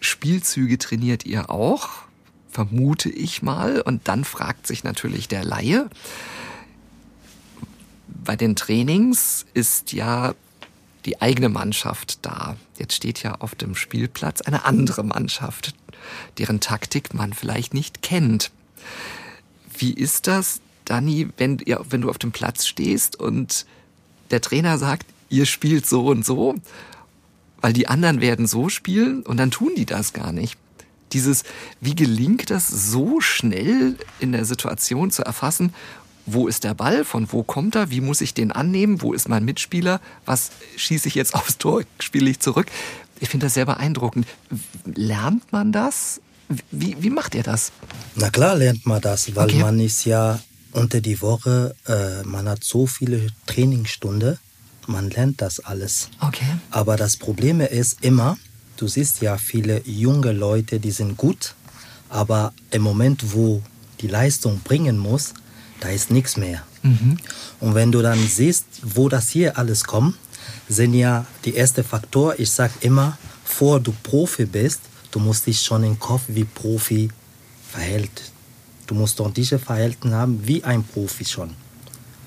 [0.00, 1.88] Spielzüge trainiert ihr auch,
[2.54, 3.80] vermute ich mal.
[3.80, 5.90] Und dann fragt sich natürlich der Laie,
[8.24, 10.34] bei den Trainings ist ja
[11.04, 12.56] die eigene Mannschaft da.
[12.78, 15.74] Jetzt steht ja auf dem Spielplatz eine andere Mannschaft
[16.36, 18.50] deren Taktik man vielleicht nicht kennt.
[19.78, 23.64] Wie ist das, Dani, wenn, ja, wenn du auf dem Platz stehst und
[24.30, 26.56] der Trainer sagt, ihr spielt so und so
[27.64, 30.58] weil die anderen werden so spielen und dann tun die das gar nicht.
[31.14, 31.44] Dieses,
[31.80, 35.72] wie gelingt das so schnell in der Situation zu erfassen,
[36.26, 39.28] wo ist der Ball, von wo kommt er, wie muss ich den annehmen, wo ist
[39.28, 42.66] mein Mitspieler, was schieße ich jetzt aufs Tor, spiele ich zurück.
[43.20, 44.26] Ich finde das sehr beeindruckend.
[44.84, 46.20] Lernt man das?
[46.70, 47.72] Wie, wie macht ihr das?
[48.16, 49.60] Na klar lernt man das, weil okay.
[49.60, 50.40] man ist ja
[50.72, 54.38] unter die Woche, äh, man hat so viele Trainingsstunden,
[54.86, 56.10] man lernt das alles.
[56.20, 56.44] Okay.
[56.70, 58.36] Aber das Problem ist immer,
[58.84, 61.54] du siehst ja viele junge Leute, die sind gut,
[62.10, 63.62] aber im Moment, wo
[64.02, 65.32] die Leistung bringen muss,
[65.80, 66.62] da ist nichts mehr.
[66.82, 67.16] Mhm.
[67.60, 70.16] Und wenn du dann siehst, wo das hier alles kommt,
[70.68, 74.80] sind ja die erste Faktor, ich sage immer, vor du Profi bist,
[75.12, 77.08] du musst dich schon im Kopf wie Profi
[77.70, 78.32] verhält.
[78.86, 81.54] Du musst doch diese Verhalten haben wie ein Profi schon.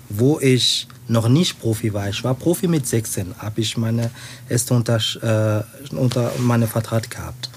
[0.09, 4.11] Wo ich noch nicht Profi war, ich war Profi mit 16, habe ich meine
[4.49, 7.49] erste unter, äh, unter meine Vertrag gehabt.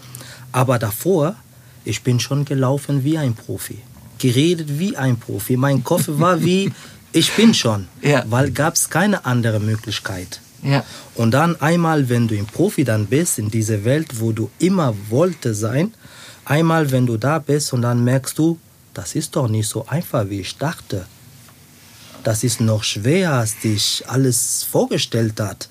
[0.52, 1.36] Aber davor,
[1.84, 3.78] ich bin schon gelaufen wie ein Profi,
[4.18, 5.56] geredet wie ein Profi.
[5.56, 6.72] Mein Kopf war wie,
[7.12, 8.24] ich bin schon, ja.
[8.28, 10.40] weil gab es keine andere Möglichkeit.
[10.62, 10.84] Ja.
[11.14, 14.94] Und dann einmal, wenn du ein Profi dann bist, in dieser Welt, wo du immer
[15.08, 15.94] wollte sein,
[16.44, 18.58] einmal, wenn du da bist und dann merkst du,
[18.92, 21.06] das ist doch nicht so einfach, wie ich dachte.
[22.24, 25.68] Das ist noch schwerer, als dich alles vorgestellt hat.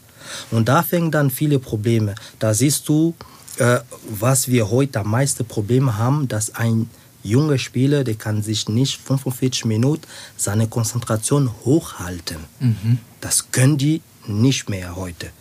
[0.52, 2.16] Und da fängt dann viele Probleme.
[2.40, 3.16] Da siehst du,
[3.58, 6.90] äh, was wir heute am meisten Probleme haben, dass ein
[7.24, 10.04] junger Spieler, der kann sich nicht 45 Minuten
[10.38, 12.38] seine Konzentration hochhalten.
[12.60, 13.00] Mhm.
[13.22, 15.32] Das können die nicht mehr heute.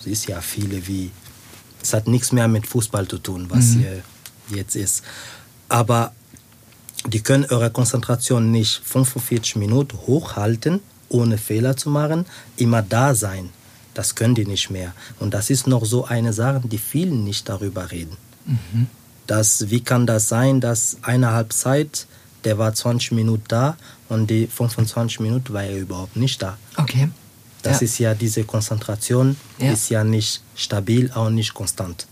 [0.00, 1.10] Es ist ja viele wie,
[1.82, 3.80] es hat nichts mehr mit Fußball zu tun, was mhm.
[3.80, 4.02] hier
[4.56, 5.02] jetzt ist.
[5.68, 6.12] Aber
[7.08, 13.50] die können ihre Konzentration nicht 45 Minuten hochhalten, ohne Fehler zu machen, immer da sein.
[13.94, 14.92] Das können die nicht mehr.
[15.20, 18.16] Und das ist noch so eine Sache, die vielen nicht darüber reden.
[18.44, 18.88] Mhm.
[19.26, 22.06] Das, wie kann das sein, dass eine Halbzeit,
[22.44, 23.76] der war 20 Minuten da
[24.08, 26.58] und die 25 Minuten war er überhaupt nicht da.
[26.76, 27.08] Okay.
[27.62, 27.84] Das ja.
[27.84, 29.72] ist ja diese Konzentration, ja.
[29.72, 32.06] ist ja nicht stabil, auch nicht konstant.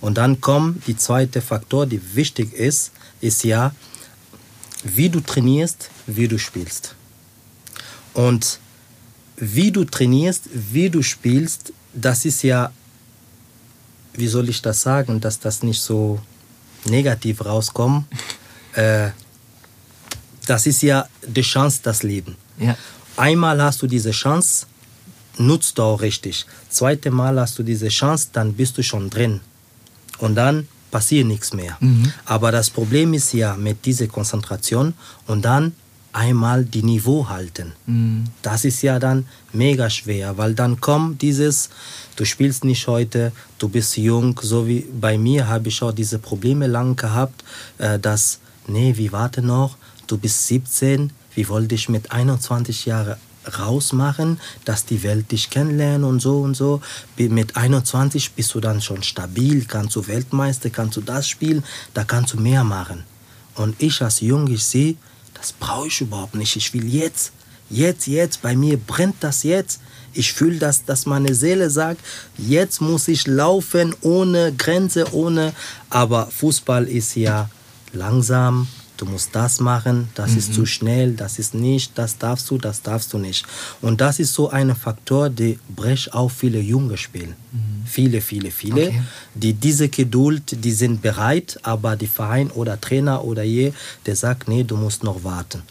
[0.00, 3.72] Und dann kommt die zweite Faktor, die wichtig ist, ist ja,
[4.84, 6.94] wie du trainierst, wie du spielst.
[8.12, 8.60] Und
[9.36, 12.70] wie du trainierst, wie du spielst, das ist ja,
[14.12, 16.20] wie soll ich das sagen, dass das nicht so
[16.84, 18.06] negativ rauskommt.
[18.76, 19.12] Äh,
[20.46, 22.34] das ist ja die Chance, das Leben.
[22.58, 22.76] Ja.
[23.16, 24.66] Einmal hast du diese Chance,
[25.38, 26.44] nutzt du auch richtig.
[26.70, 29.42] Zweite Mal hast du diese Chance, dann bist du schon drin.
[30.18, 31.76] Und dann passiert nichts mehr.
[31.80, 32.12] Mhm.
[32.24, 34.94] Aber das Problem ist ja mit dieser Konzentration
[35.26, 35.72] und dann
[36.12, 37.72] einmal die Niveau halten.
[37.86, 38.26] Mhm.
[38.42, 41.70] Das ist ja dann mega schwer, weil dann kommt dieses,
[42.14, 46.20] du spielst nicht heute, du bist jung, so wie bei mir habe ich auch diese
[46.20, 47.42] Probleme lang gehabt,
[47.78, 49.76] äh, dass, nee, wie warte noch,
[50.06, 53.16] du bist 17, wie wollte ich mit 21 Jahren
[53.58, 56.80] rausmachen, dass die Welt dich kennenlernen und so und so.
[57.16, 62.04] Mit 21 bist du dann schon stabil, kannst du Weltmeister, kannst du das spielen, da
[62.04, 63.04] kannst du mehr machen.
[63.54, 64.96] Und ich als Jung, ich sehe,
[65.34, 66.56] das brauche ich überhaupt nicht.
[66.56, 67.32] Ich will jetzt,
[67.70, 69.80] jetzt, jetzt, bei mir brennt das jetzt.
[70.12, 72.00] Ich fühle, dass, dass meine Seele sagt,
[72.38, 75.52] jetzt muss ich laufen ohne Grenze, ohne.
[75.90, 77.50] Aber Fußball ist ja
[77.92, 80.38] langsam, du musst das machen, das mhm.
[80.38, 83.44] ist zu schnell, das ist nicht, das darfst du, das darfst du nicht.
[83.80, 87.34] Und das ist so ein Faktor, der bricht auch viele Junge spielen.
[87.52, 87.86] Mhm.
[87.86, 89.02] Viele, viele, viele, okay.
[89.34, 93.72] die diese Geduld, die sind bereit, aber die Verein oder Trainer oder je,
[94.06, 95.62] der sagt, nee, du musst noch warten.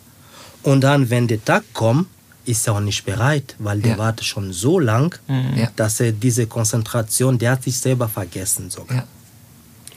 [0.64, 2.08] Und dann, wenn der Tag kommt,
[2.46, 3.98] ist er auch nicht bereit, weil der ja.
[3.98, 5.68] wartet schon so lang, mhm.
[5.76, 8.98] dass er diese Konzentration, der hat sich selber vergessen sogar.
[8.98, 9.08] Ja.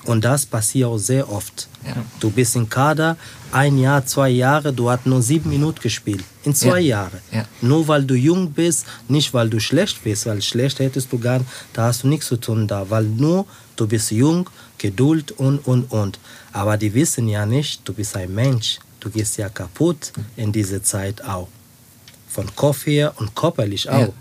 [0.07, 1.69] Und das passiert auch sehr oft.
[1.85, 1.95] Ja.
[2.21, 3.16] Du bist im Kader,
[3.53, 6.25] ein Jahr, zwei Jahre, du hast nur sieben Minuten gespielt.
[6.45, 7.03] In zwei ja.
[7.03, 7.21] Jahren.
[7.33, 7.45] Ja.
[7.61, 11.40] Nur weil du jung bist, nicht weil du schlecht bist, weil schlecht hättest du gar
[11.73, 15.90] da hast du nichts zu tun da, weil nur du bist jung, Geduld und, und,
[15.90, 16.19] und.
[16.53, 18.79] Aber die wissen ja nicht, du bist ein Mensch.
[19.01, 21.49] Du gehst ja kaputt in dieser Zeit auch.
[22.29, 24.12] Von Kopf her und körperlich auch.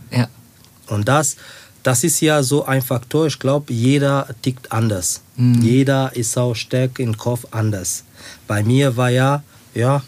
[0.87, 1.37] Und das,
[1.85, 3.27] das ist ja so ein Faktor.
[3.27, 5.21] Ich glaube, jeder tickt anders.
[5.35, 5.61] Mhm.
[5.61, 8.03] Jeder ist auch stark im Kopf anders.
[8.47, 9.43] Bei mir war ja,
[9.75, 10.01] ja,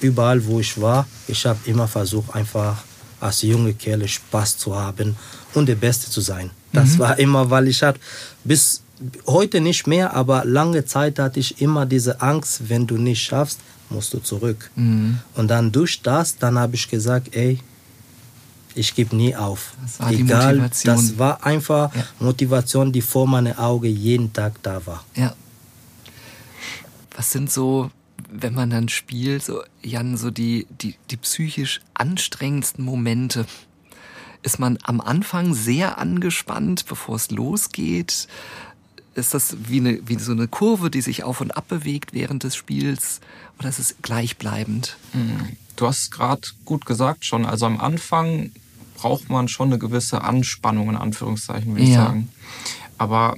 [0.00, 2.82] überall wo ich war, ich habe immer versucht, einfach
[3.20, 5.14] als junge Kerle Spaß zu haben
[5.54, 6.50] und der Beste zu sein.
[6.72, 6.98] Das mhm.
[6.98, 8.00] war immer, weil ich hatte
[8.42, 8.82] bis
[9.24, 13.60] heute nicht mehr, aber lange Zeit hatte ich immer diese Angst, wenn du nicht schaffst,
[13.88, 14.68] musst du zurück.
[14.74, 15.20] Mhm.
[15.36, 17.60] Und dann durch das, dann habe ich gesagt, ey,
[18.74, 19.74] Ich gebe nie auf.
[19.82, 20.96] Das war Egal, die Motivation.
[20.96, 22.04] Das war einfach ja.
[22.18, 25.04] Motivation, die vor meinen Augen jeden Tag da war.
[25.14, 25.34] Ja.
[27.16, 27.90] Was sind so,
[28.30, 33.46] wenn man dann spielt, so, Jan, so die, die, die psychisch anstrengendsten Momente?
[34.42, 38.28] Ist man am Anfang sehr angespannt, bevor es losgeht?
[39.14, 42.42] Ist das wie, eine, wie so eine Kurve, die sich auf und ab bewegt während
[42.42, 43.20] des Spiels?
[43.58, 44.96] Oder ist es gleichbleibend?
[45.12, 47.46] Hm, du hast gerade gut gesagt schon.
[47.46, 48.50] Also am Anfang
[49.04, 51.88] braucht man schon eine gewisse Anspannung, in Anführungszeichen, würde ja.
[51.88, 52.30] ich sagen.
[52.96, 53.34] Aber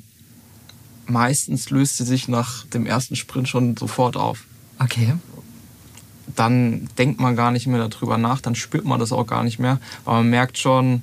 [1.09, 4.45] meistens löst sie sich nach dem ersten Sprint schon sofort auf.
[4.79, 5.15] Okay.
[6.37, 9.59] Dann denkt man gar nicht mehr darüber nach, dann spürt man das auch gar nicht
[9.59, 11.03] mehr, weil man merkt schon,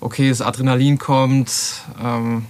[0.00, 2.46] okay, das Adrenalin kommt, ähm,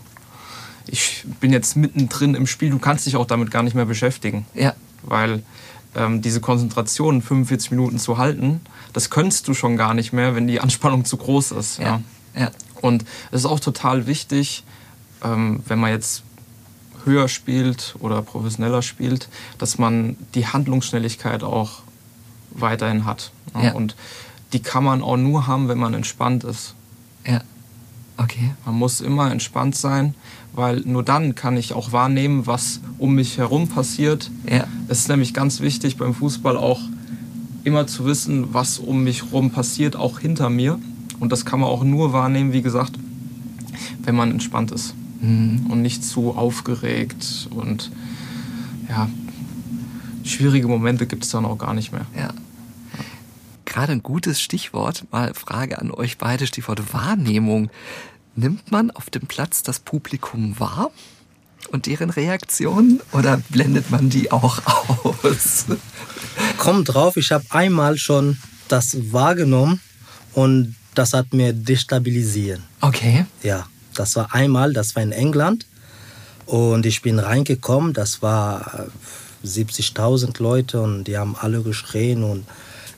[0.87, 4.47] ich bin jetzt mittendrin im Spiel, du kannst dich auch damit gar nicht mehr beschäftigen.
[4.55, 4.75] Ja.
[5.03, 5.43] Weil
[5.97, 8.61] ähm, diese Konzentration 45 Minuten zu halten,
[8.99, 11.79] das könntest du schon gar nicht mehr, wenn die Anspannung zu groß ist.
[11.79, 12.01] Ja.
[12.35, 12.41] ja.
[12.41, 12.51] ja.
[12.81, 14.65] Und es ist auch total wichtig,
[15.23, 16.25] ähm, wenn man jetzt
[17.05, 21.83] höher spielt oder professioneller spielt, dass man die Handlungsschnelligkeit auch
[22.51, 23.31] weiterhin hat.
[23.55, 23.67] Ja.
[23.67, 23.73] Ja.
[23.75, 23.95] Und
[24.53, 26.75] die kann man auch nur haben, wenn man entspannt ist.
[27.25, 27.43] Ja.
[28.17, 28.51] Okay.
[28.65, 30.17] Man muss immer entspannt sein,
[30.55, 34.29] weil nur dann kann ich auch wahrnehmen, was um mich herum passiert.
[34.51, 34.67] Ja.
[34.89, 36.81] Es ist nämlich ganz wichtig beim Fußball auch
[37.69, 40.81] immer zu wissen, was um mich herum passiert, auch hinter mir.
[41.21, 42.99] Und das kann man auch nur wahrnehmen, wie gesagt,
[44.03, 45.67] wenn man entspannt ist mhm.
[45.69, 47.91] und nicht zu aufgeregt und
[48.89, 49.09] ja,
[50.25, 52.07] schwierige Momente gibt es dann auch gar nicht mehr.
[52.17, 52.31] Ja.
[53.67, 57.71] Gerade ein gutes Stichwort, mal Frage an euch beide, Stichwort Wahrnehmung.
[58.35, 60.91] Nimmt man auf dem Platz das Publikum wahr
[61.71, 64.63] und deren Reaktionen oder blendet man die auch
[65.23, 65.67] aus?
[66.59, 69.81] Kommt drauf, ich habe einmal schon das wahrgenommen
[70.35, 72.61] und das hat mir destabilisiert.
[72.81, 73.25] Okay.
[73.43, 75.67] Ja, das war einmal, das war in England
[76.47, 78.87] und ich bin reingekommen, das war
[79.45, 82.45] 70.000 Leute und die haben alle geschrien und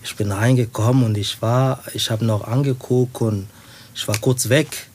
[0.02, 3.46] ich bin reingekommen und ich war, ich habe noch angeguckt und
[3.94, 4.90] ich war kurz weg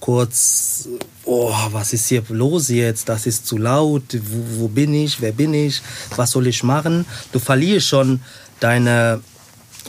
[0.00, 0.88] kurz,
[1.26, 3.08] oh, was ist hier los jetzt?
[3.08, 4.04] Das ist zu laut.
[4.12, 5.20] Wo, wo bin ich?
[5.20, 5.82] Wer bin ich?
[6.16, 7.04] Was soll ich machen?
[7.32, 8.20] Du verlierst schon
[8.60, 9.20] deine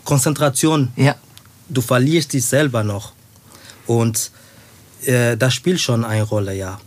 [0.03, 0.89] Konzentration.
[0.95, 1.15] Ja.
[1.69, 3.13] Du verlierst dich selber noch.
[3.85, 4.31] Und
[5.05, 6.79] äh, das spielt schon eine Rolle, ja.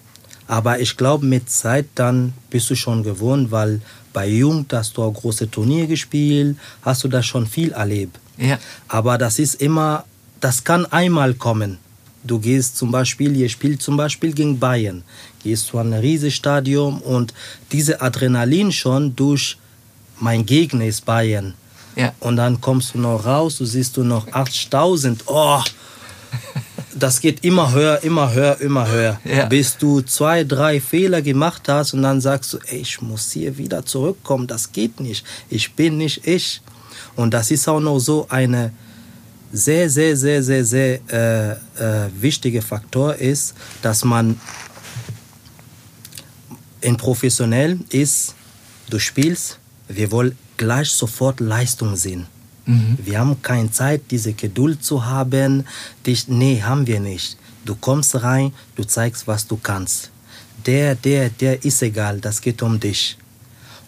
[0.47, 3.81] Aber ich glaube, mit Zeit dann bist du schon gewohnt, weil
[4.13, 8.19] bei Jung hast du auch große Turniere gespielt, hast du da schon viel erlebt.
[8.37, 8.59] Ja.
[8.89, 10.05] Aber das ist immer,
[10.41, 11.79] das kann einmal kommen.
[12.23, 15.03] Du gehst zum Beispiel, ihr spielt zum Beispiel gegen Bayern,
[15.43, 17.33] gehst zu einem riesigen Stadion und
[17.73, 19.57] diese Adrenalin schon durch
[20.19, 21.55] mein Gegner ist Bayern.
[21.97, 22.13] Ja.
[22.21, 25.25] Und dann kommst du noch raus, du siehst du noch 8000.
[25.27, 25.63] Oh,
[26.95, 29.21] das geht immer höher, immer höher, immer höher.
[29.25, 29.47] Ja.
[29.47, 33.57] Bis du zwei, drei Fehler gemacht hast und dann sagst du, ey, ich muss hier
[33.57, 35.25] wieder zurückkommen, das geht nicht.
[35.49, 36.61] Ich bin nicht ich.
[37.17, 38.73] Und das ist auch noch so eine
[39.53, 44.41] sehr, sehr, sehr, sehr, sehr äh, äh, wichtiger Faktor ist, dass man
[46.81, 48.35] in professionell ist,
[48.89, 49.59] du spielst,
[49.89, 52.27] wir wollen gleich sofort Leistung sehen.
[52.67, 52.99] Mhm.
[53.03, 55.65] Wir haben keine Zeit, diese Geduld zu haben.
[56.07, 57.37] Dich, nee, haben wir nicht.
[57.65, 60.11] Du kommst rein, du zeigst, was du kannst.
[60.67, 63.17] Der, der, der ist egal, das geht um dich.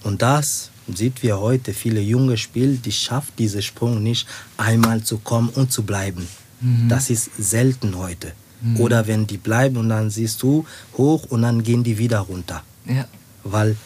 [0.02, 5.18] Und das sieht wir heute viele junge Spieler, die schaffen diesen Sprung nicht, einmal zu
[5.18, 6.26] kommen und zu bleiben.
[6.60, 6.88] Mhm.
[6.88, 8.32] Das ist selten heute.
[8.60, 8.80] Mhm.
[8.80, 10.64] Oder wenn die bleiben und dann siehst du
[10.96, 12.62] hoch und dann gehen die wieder runter.
[12.86, 13.06] Ja.
[13.44, 13.76] Weil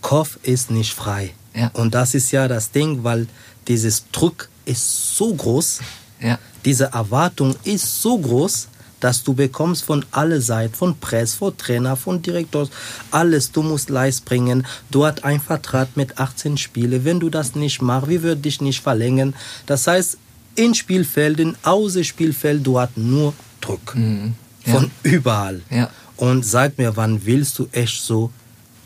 [0.00, 1.32] Kopf ist nicht frei.
[1.54, 1.70] Ja.
[1.74, 3.26] Und das ist ja das Ding, weil
[3.68, 5.80] dieses Druck ist so groß,
[6.20, 6.38] ja.
[6.64, 8.68] diese Erwartung ist so groß,
[9.00, 12.68] dass du bekommst von alle Seiten, von Press, von Trainer, von Direktor,
[13.10, 13.52] alles.
[13.52, 14.66] Du musst Leist bringen.
[14.90, 17.04] Du hast einen Vertrag mit 18 Spielen.
[17.04, 19.34] Wenn du das nicht machst, wie wird dich nicht verlängern?
[19.66, 20.18] Das heißt,
[20.56, 23.94] in Spielfelden, außer Spielfeld, du hast nur Druck.
[23.94, 24.34] Mhm.
[24.64, 24.72] Ja.
[24.74, 25.60] Von überall.
[25.70, 25.90] Ja.
[26.16, 28.30] Und sag mir, wann willst du echt so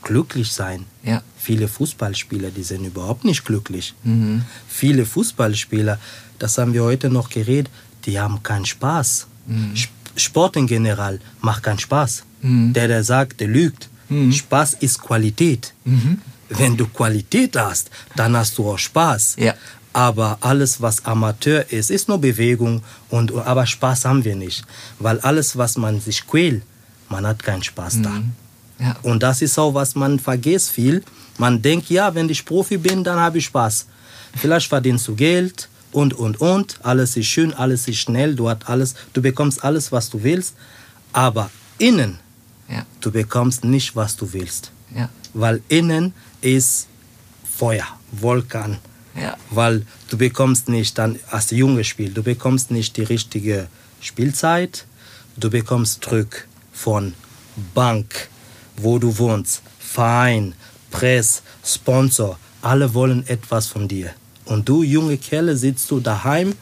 [0.02, 0.86] glücklich sein?
[1.02, 1.22] Ja.
[1.36, 3.94] Viele Fußballspieler, die sind überhaupt nicht glücklich.
[4.02, 4.42] Mhm.
[4.66, 5.98] Viele Fußballspieler,
[6.38, 7.70] das haben wir heute noch geredet,
[8.06, 9.26] die haben keinen Spaß.
[9.46, 9.74] Mhm.
[10.18, 12.24] Sport in general macht keinen Spaß.
[12.42, 12.72] Mhm.
[12.72, 13.88] Der, der sagt, der lügt.
[14.08, 14.32] Mhm.
[14.32, 15.72] Spaß ist Qualität.
[15.84, 16.18] Mhm.
[16.48, 19.36] Wenn du Qualität hast, dann hast du auch Spaß.
[19.38, 19.54] Ja.
[19.92, 22.82] Aber alles, was Amateur ist, ist nur Bewegung.
[23.10, 24.64] Und, aber Spaß haben wir nicht.
[24.98, 26.62] Weil alles, was man sich quält,
[27.08, 28.10] man hat keinen Spaß da.
[28.10, 28.32] Mhm.
[28.80, 28.96] Ja.
[29.02, 31.02] Und das ist auch, was man vergisst viel.
[31.36, 33.86] Man denkt, ja, wenn ich Profi bin, dann habe ich Spaß.
[34.36, 36.78] Vielleicht verdienst du Geld und, und, und.
[36.82, 40.54] Alles ist schön, alles ist schnell, du, hast alles, du bekommst alles, was du willst.
[41.12, 42.18] Aber innen,
[42.68, 42.84] ja.
[43.00, 44.70] du bekommst nicht, was du willst.
[44.94, 45.08] Ja.
[45.34, 46.86] Weil innen ist
[47.56, 48.78] Feuer, Vulkan.
[49.14, 49.36] Ja.
[49.50, 53.68] Weil du bekommst nicht dann als junges Spiel, du bekommst nicht die richtige
[54.00, 54.86] Spielzeit,
[55.36, 57.14] du bekommst Druck von
[57.74, 58.28] Bank,
[58.76, 60.54] wo du wohnst, Verein,
[60.90, 64.10] Press, Sponsor, alle wollen etwas von dir.
[64.48, 66.54] Und du, junge Kerle, sitzt du daheim,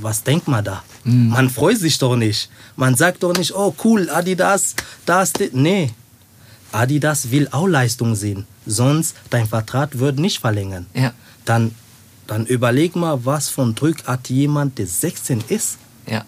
[0.00, 0.82] was denkt man da?
[1.04, 1.28] Mhm.
[1.28, 2.50] Man freut sich doch nicht.
[2.76, 4.74] Man sagt doch nicht, oh cool, Adidas,
[5.06, 5.50] das, das.
[5.52, 5.90] Nee,
[6.72, 10.86] Adidas will auch Leistung sehen, sonst dein Vertrag wird nicht verlängern.
[10.94, 11.12] Ja.
[11.44, 11.74] Dann,
[12.26, 15.78] dann überleg mal, was von Druck hat jemand, der 16 ist.
[16.06, 16.24] Ja.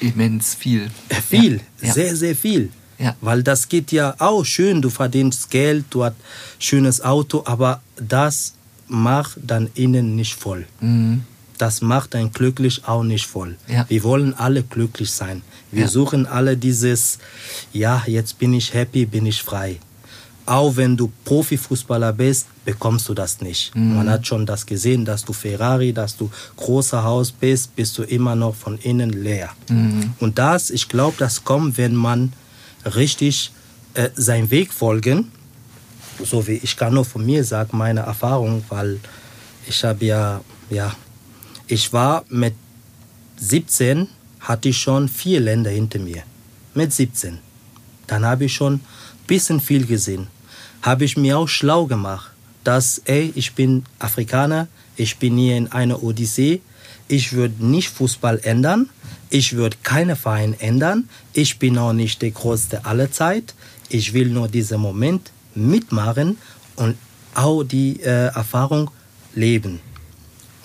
[0.00, 0.90] Immens viel.
[1.08, 1.92] Äh, viel, ja.
[1.92, 2.70] sehr, sehr viel.
[2.98, 3.16] Ja.
[3.20, 6.16] Weil das geht ja auch schön, du verdienst Geld, du hast
[6.58, 8.54] schönes Auto, aber das
[8.90, 10.66] macht dann innen nicht voll.
[10.80, 11.22] Mhm.
[11.58, 13.56] Das macht ein glücklich auch nicht voll.
[13.68, 13.84] Ja.
[13.88, 15.42] Wir wollen alle glücklich sein.
[15.70, 15.88] Wir ja.
[15.88, 17.18] suchen alle dieses,
[17.72, 19.78] ja, jetzt bin ich happy, bin ich frei.
[20.46, 23.74] Auch wenn du Profifußballer bist, bekommst du das nicht.
[23.76, 23.96] Mhm.
[23.96, 28.04] Man hat schon das gesehen, dass du Ferrari, dass du großer Haus bist, bist du
[28.04, 29.50] immer noch von innen leer.
[29.68, 30.14] Mhm.
[30.18, 32.32] Und das, ich glaube, das kommt, wenn man
[32.84, 33.52] richtig
[33.94, 35.30] äh, seinen Weg folgen.
[36.24, 39.00] So wie ich kann nur von mir sagen, meine Erfahrung, weil
[39.66, 40.94] ich habe ja, ja,
[41.66, 42.54] ich war mit
[43.38, 44.08] 17,
[44.40, 46.22] hatte ich schon vier Länder hinter mir.
[46.74, 47.38] Mit 17.
[48.06, 48.80] Dann habe ich schon ein
[49.26, 50.28] bisschen viel gesehen.
[50.82, 52.30] Habe ich mir auch schlau gemacht,
[52.64, 56.60] dass, ey, ich bin Afrikaner, ich bin hier in einer Odyssee,
[57.08, 58.88] ich würde nicht Fußball ändern,
[59.30, 61.08] ich würde keine Verein ändern.
[61.32, 63.54] Ich bin auch nicht der Größte aller Zeit.
[63.88, 66.38] Ich will nur diesen Moment mitmachen
[66.76, 66.96] und
[67.34, 68.90] auch die äh, Erfahrung
[69.34, 69.80] leben.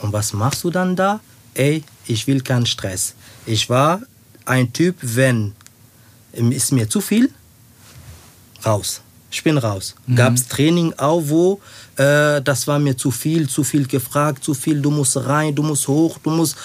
[0.02, 1.20] Und was machst du dann da?
[1.54, 3.16] Ey, ich will keinen Stress.
[3.46, 4.02] Ich war
[4.46, 5.54] ein Typ, wenn
[6.34, 7.30] ist mir zu viel,
[8.66, 9.02] raus.
[9.32, 9.96] Ich bin raus.
[10.06, 10.16] Mhm.
[10.16, 11.62] Gab es Training auch, wo
[11.96, 15.64] äh, das war mir zu viel, zu viel gefragt, zu viel, du musst rein, du
[15.64, 16.58] musst hoch, du musst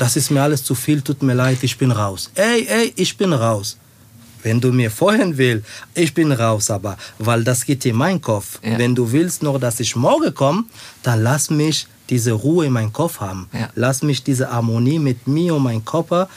[0.00, 2.30] das ist mir alles zu viel, tut mir leid, ich bin raus.
[2.34, 3.76] Ey, ey, ich bin raus.
[4.42, 8.58] Wenn du mir vorhin willst, ich bin raus, aber weil das geht in meinen Kopf.
[8.62, 8.78] Ja.
[8.78, 10.64] Wenn du willst noch, dass ich morgen komme,
[11.02, 13.48] dann lass mich diese Ruhe in meinem Kopf haben.
[13.52, 13.68] Ja.
[13.74, 16.28] Lass mich diese Harmonie mit mir und meinem Körper,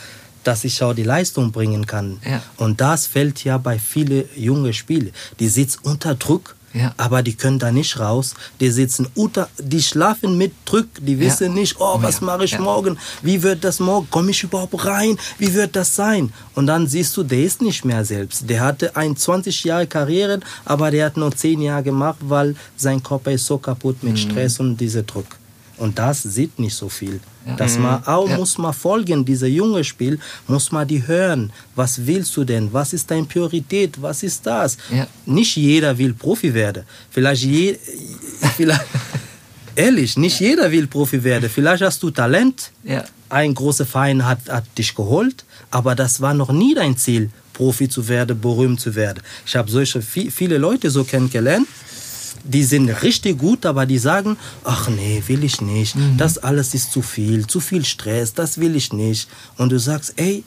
[0.43, 2.19] dass ich auch die Leistung bringen kann.
[2.25, 2.41] Ja.
[2.57, 5.13] Und das fällt ja bei vielen jungen Spielern.
[5.39, 6.93] Die sitzen unter Druck ja.
[6.97, 8.33] Aber die können da nicht raus.
[8.59, 10.87] Die sitzen unter, die schlafen mit Druck.
[10.99, 11.61] Die wissen ja.
[11.61, 12.25] nicht, oh, was ja.
[12.25, 12.97] mache ich morgen?
[13.21, 14.07] Wie wird das morgen?
[14.09, 15.17] Komme ich überhaupt rein?
[15.37, 16.33] Wie wird das sein?
[16.55, 18.49] Und dann siehst du, der ist nicht mehr selbst.
[18.49, 23.03] Der hatte ein 20 Jahre Karriere, aber der hat nur 10 Jahre gemacht, weil sein
[23.03, 24.17] Körper ist so kaputt mit mhm.
[24.17, 25.42] Stress und diesem Druck.
[25.77, 27.19] Und das sieht nicht so viel.
[27.45, 27.55] Ja.
[27.55, 28.07] Dass man mhm.
[28.07, 28.37] auch ja.
[28.37, 31.51] muss man folgen, dieser junge Spiel, muss man die hören.
[31.75, 32.71] Was willst du denn?
[32.71, 34.01] Was ist deine Priorität?
[34.01, 34.77] Was ist das?
[34.91, 35.07] Ja.
[35.25, 36.83] Nicht jeder will Profi werden.
[37.09, 37.77] Vielleicht, je,
[38.57, 38.81] vielleicht
[39.75, 41.49] ehrlich, nicht jeder will Profi werden.
[41.49, 42.71] Vielleicht hast du Talent.
[43.29, 47.89] Ein großer Verein hat, hat dich geholt, aber das war noch nie dein Ziel, Profi
[47.89, 49.23] zu werden, berühmt zu werden.
[49.45, 51.67] Ich habe solche viele Leute so kennengelernt
[52.43, 55.95] die sind richtig gut, aber die sagen, ach nee, will ich nicht.
[55.95, 56.17] Mhm.
[56.17, 59.29] Das alles ist zu viel, zu viel Stress, das will ich nicht.
[59.57, 60.43] Und du sagst, ey,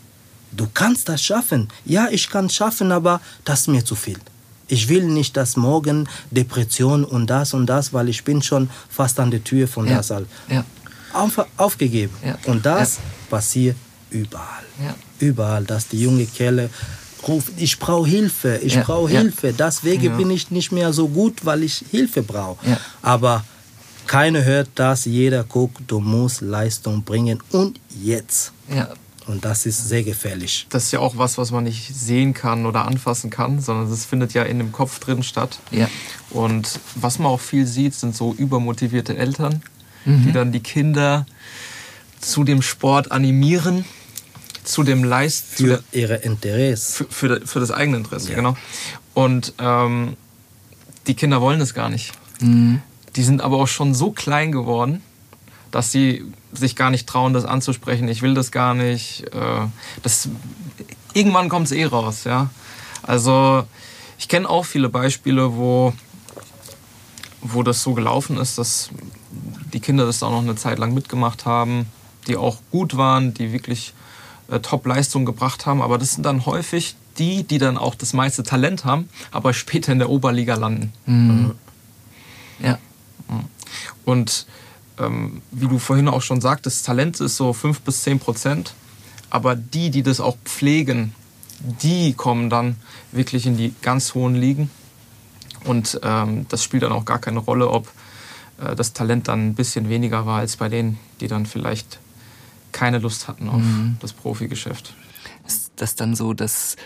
[0.52, 1.68] du kannst das schaffen.
[1.84, 4.18] Ja, ich kann es schaffen, aber das ist mir zu viel.
[4.68, 9.20] Ich will nicht, dass morgen Depression und das und das, weil ich bin schon fast
[9.20, 9.98] an der Tür von ja.
[9.98, 10.26] das halt.
[10.48, 10.64] Ja.
[11.12, 12.12] Auf, aufgegeben.
[12.24, 12.36] Ja.
[12.46, 13.02] Und das ja.
[13.30, 13.76] passiert
[14.10, 14.64] überall.
[15.18, 16.68] Überall, dass die junge Kerle
[17.28, 19.20] ruft, ich brauche Hilfe, ich ja, brauche ja.
[19.20, 19.52] Hilfe.
[19.52, 20.16] Deswegen ja.
[20.16, 22.78] bin ich nicht mehr so gut, weil ich Hilfe brauche.
[23.02, 23.44] Aber
[24.06, 28.52] keiner hört das, jeder guckt, du musst Leistung bringen und jetzt.
[29.26, 30.66] Und das ist sehr gefährlich.
[30.70, 34.04] Das ist ja auch was, was man nicht sehen kann oder anfassen kann, sondern das
[34.04, 35.58] findet ja in dem Kopf drin statt.
[35.72, 35.88] Ja.
[36.30, 39.62] Und was man auch viel sieht, sind so übermotivierte Eltern,
[40.04, 40.24] mhm.
[40.24, 41.26] die dann die Kinder
[42.20, 43.84] zu dem Sport animieren
[44.66, 47.04] zu dem Leist für ihre Interesse.
[47.04, 48.36] Für, für, für, das eigene Interesse ja.
[48.36, 48.56] genau.
[49.14, 50.16] Und ähm,
[51.06, 52.12] die Kinder wollen es gar nicht.
[52.40, 52.82] Mhm.
[53.14, 55.02] die sind aber auch schon so klein geworden
[55.70, 58.08] dass sie sich gar nicht trauen das anzusprechen.
[58.08, 59.66] Ich will das gar nicht äh,
[60.02, 60.28] das
[61.12, 62.50] irgendwann kommt es eh raus ja.
[63.02, 63.64] Also
[64.18, 65.92] ich kenne auch viele Beispiele wo
[67.40, 68.90] wo das so gelaufen ist dass
[69.72, 71.86] die Kinder das auch noch eine Zeit lang mitgemacht haben
[72.26, 73.92] die auch gut waren die wirklich
[74.48, 75.82] äh, Top-Leistung gebracht haben.
[75.82, 79.92] Aber das sind dann häufig die, die dann auch das meiste Talent haben, aber später
[79.92, 80.92] in der Oberliga landen.
[81.06, 81.52] Mhm.
[82.60, 82.78] Ja.
[84.04, 84.46] Und
[84.98, 88.74] ähm, wie du vorhin auch schon sagtest, Talent ist so 5 bis 10 Prozent.
[89.28, 91.14] Aber die, die das auch pflegen,
[91.60, 92.76] die kommen dann
[93.12, 94.70] wirklich in die ganz hohen Ligen.
[95.64, 97.88] Und ähm, das spielt dann auch gar keine Rolle, ob
[98.60, 101.98] äh, das Talent dann ein bisschen weniger war als bei denen, die dann vielleicht
[102.76, 103.96] keine Lust hatten auf mhm.
[104.00, 104.92] das Profigeschäft.
[105.46, 106.76] Ist das dann so, dass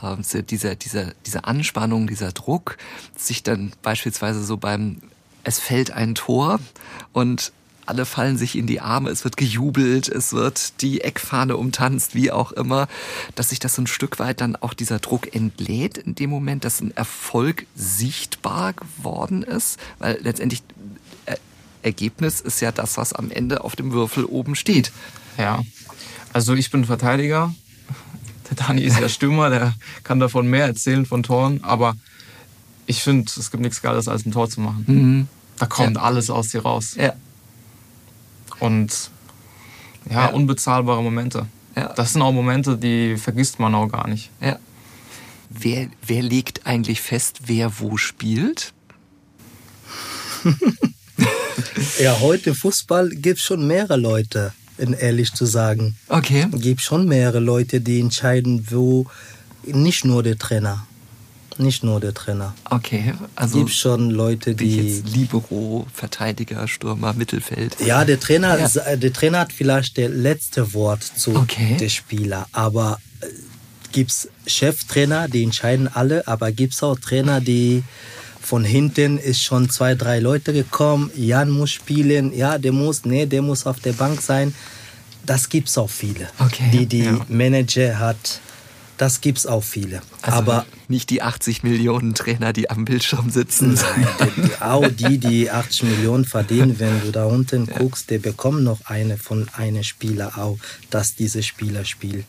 [0.00, 2.76] äh, dieser, dieser, diese Anspannung, dieser Druck
[3.16, 4.98] sich dann beispielsweise so beim
[5.44, 6.60] es fällt ein Tor
[7.12, 7.52] und
[7.84, 12.30] alle fallen sich in die Arme, es wird gejubelt, es wird die Eckfahne umtanzt, wie
[12.30, 12.86] auch immer,
[13.34, 16.64] dass sich das so ein Stück weit dann auch dieser Druck entlädt in dem Moment,
[16.64, 20.62] dass ein Erfolg sichtbar geworden ist, weil letztendlich
[21.26, 21.34] äh,
[21.82, 24.92] Ergebnis ist ja das, was am Ende auf dem Würfel oben steht.
[25.38, 25.62] Ja,
[26.32, 27.54] also ich bin Verteidiger,
[28.50, 31.96] der Dani ist ja Stürmer, der kann davon mehr erzählen von Toren, aber
[32.86, 34.84] ich finde, es gibt nichts Geiles als ein Tor zu machen.
[34.86, 35.28] Mhm.
[35.58, 36.02] Da kommt ja.
[36.02, 36.94] alles aus dir raus.
[36.96, 37.14] Ja.
[38.58, 39.10] Und
[40.10, 40.26] ja, ja.
[40.28, 41.46] unbezahlbare Momente.
[41.76, 41.92] Ja.
[41.94, 44.30] Das sind auch Momente, die vergisst man auch gar nicht.
[44.40, 44.58] Ja.
[45.48, 48.72] Wer, wer legt eigentlich fest, wer wo spielt?
[52.00, 54.52] ja, heute Fußball gibt es schon mehrere Leute,
[54.82, 55.96] ehrlich zu sagen.
[56.08, 56.46] Okay.
[56.52, 59.06] Es gibt schon mehrere Leute, die entscheiden, wo,
[59.64, 60.86] nicht nur der Trainer.
[61.58, 62.54] Nicht nur der Trainer.
[62.70, 67.76] Okay, also gibt schon Leute, die Libero, Verteidiger, Stürmer, Mittelfeld.
[67.84, 68.96] Ja, der Trainer, ja.
[68.96, 71.76] der Trainer hat vielleicht das letzte Wort zu okay.
[71.78, 73.26] der Spieler, aber äh,
[73.92, 77.84] gibt's Cheftrainer, die entscheiden alle, aber gibt's auch Trainer, die
[78.42, 81.10] von hinten ist schon zwei, drei Leute gekommen.
[81.14, 84.54] Jan muss spielen, ja, der muss, nee, der muss auf der Bank sein.
[85.24, 86.28] Das gibt's auch viele.
[86.38, 86.70] Okay.
[86.72, 87.24] Die die ja.
[87.28, 88.40] Manager hat
[89.02, 90.00] das gibt es auch viele.
[90.20, 93.74] Also aber nicht die 80 Millionen Trainer, die am Bildschirm sitzen.
[93.74, 97.78] Nein, auch die, die 80 Millionen verdienen, wenn du da unten ja.
[97.78, 100.56] guckst, der bekommt noch eine von einem Spieler auch,
[100.90, 102.26] dass diese Spieler spielt.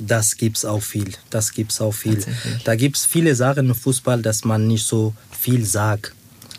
[0.00, 1.12] Das gibt es auch viel.
[1.30, 2.24] Das gibt's auch viel.
[2.64, 6.12] Da gibt es viele Sachen im Fußball, dass man nicht so viel sagt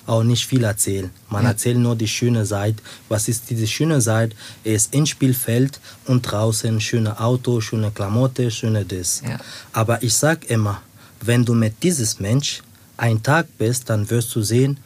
[0.08, 1.10] auch nicht viel erzählen.
[1.30, 1.50] Man ja.
[1.50, 2.82] erzählt nur die schöne Seite.
[3.08, 4.36] Was ist diese schöne Seite?
[4.64, 9.22] Er ist ins Spielfeld und draußen schöne Auto, schöne Klamotte, schöne das.
[9.28, 9.40] Ja.
[9.74, 10.82] Aber ich sag immer,
[11.22, 12.62] wenn du mit dieses Mensch
[12.98, 14.78] einen Tag bist, dann wirst du sehen,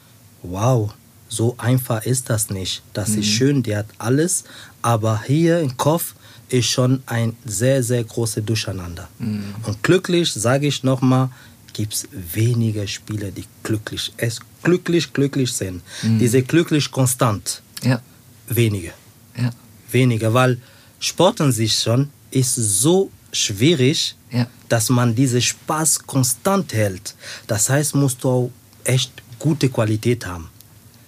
[0.43, 0.93] wow,
[1.27, 2.83] so einfach ist das nicht.
[2.93, 3.19] Das mhm.
[3.19, 4.43] ist schön, der hat alles,
[4.81, 6.13] aber hier im Kopf
[6.49, 9.07] ist schon ein sehr, sehr großes Durcheinander.
[9.19, 9.55] Mhm.
[9.63, 11.29] Und glücklich, sage ich nochmal,
[11.73, 15.81] gibt es wenige Spieler, die glücklich, es glücklich, glücklich sind.
[16.03, 16.19] Mhm.
[16.19, 17.61] Diese glücklich konstant.
[17.83, 18.01] Ja.
[18.47, 18.93] Wenige.
[19.37, 19.51] Ja.
[19.91, 20.59] Wenige, weil
[20.99, 24.47] Sport an sich schon ist so schwierig, ja.
[24.69, 27.15] dass man diesen Spaß konstant hält.
[27.47, 28.51] Das heißt, musst du auch
[28.83, 30.49] echt gute Qualität haben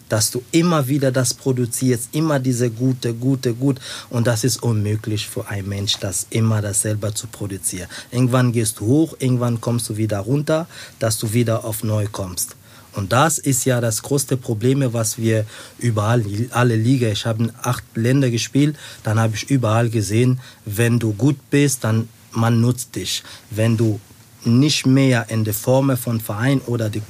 [0.09, 3.79] dass du immer wieder das produzierst, immer diese gute, gute, gut.
[4.09, 7.87] Und das ist unmöglich für einen Mensch, das immer das selber zu produzieren.
[8.11, 10.67] Irgendwann gehst du hoch, irgendwann kommst du wieder runter,
[10.99, 12.55] dass du wieder auf neu kommst.
[12.93, 15.45] Und das ist ja das größte Problem, was wir
[15.77, 20.97] überall, alle Liga, ich habe in acht Länder gespielt, dann habe ich überall gesehen, wenn
[20.97, 23.23] du gut bist, dann man nutzt dich.
[23.51, 23.99] Wenn du
[24.45, 27.01] nicht mehr in der Form von Verein oder die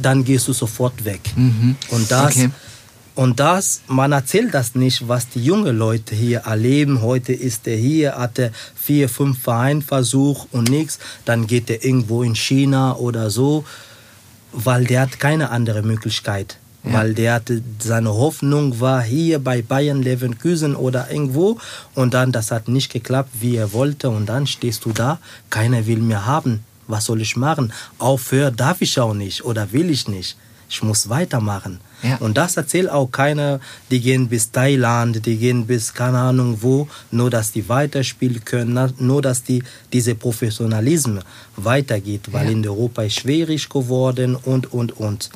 [0.00, 1.20] dann gehst du sofort weg.
[1.36, 1.76] Mhm.
[1.90, 2.50] Und das, okay.
[3.14, 7.02] und das, man erzählt das nicht, was die jungen Leute hier erleben.
[7.02, 10.98] Heute ist er hier, hat er vier, fünf Versuch und nichts.
[11.24, 13.64] Dann geht er irgendwo in China oder so,
[14.52, 16.58] weil der hat keine andere Möglichkeit.
[16.82, 16.94] Ja.
[16.94, 21.58] Weil der hatte, seine Hoffnung war hier bei Bayern Leverkusen oder irgendwo
[21.94, 25.18] und dann das hat nicht geklappt, wie er wollte und dann stehst du da,
[25.50, 27.72] keiner will mehr haben was soll ich machen?
[27.98, 30.36] Aufhören darf ich auch nicht oder will ich nicht.
[30.68, 31.80] Ich muss weitermachen.
[32.02, 32.16] Ja.
[32.18, 33.58] Und das erzählt auch keiner,
[33.90, 38.92] die gehen bis Thailand, die gehen bis keine Ahnung wo, nur dass die weiterspielen können,
[38.98, 41.24] nur dass die, diese Professionalismus
[41.56, 42.52] weitergeht, weil ja.
[42.52, 45.30] in Europa ist schwierig geworden und, und, und.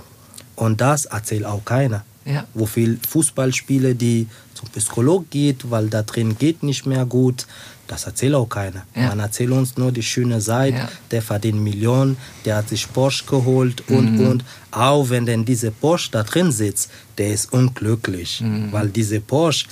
[0.55, 2.05] Und das erzählt auch keiner.
[2.25, 2.47] Ja.
[2.55, 7.47] Wo viele Fußballspiele, die zum Psycholog geht, weil da drin geht nicht mehr gut.
[7.87, 8.87] Das erzählt auch keiner.
[8.95, 9.09] Ja.
[9.09, 10.89] Man erzählt uns nur die schöne Seite, ja.
[11.11, 14.27] der verdient Millionen, der hat sich Porsche geholt und, mhm.
[14.27, 14.45] und.
[14.71, 18.73] Auch wenn denn diese Porsche da drin sitzt, der ist unglücklich, mhm.
[18.73, 19.67] weil diese Porsche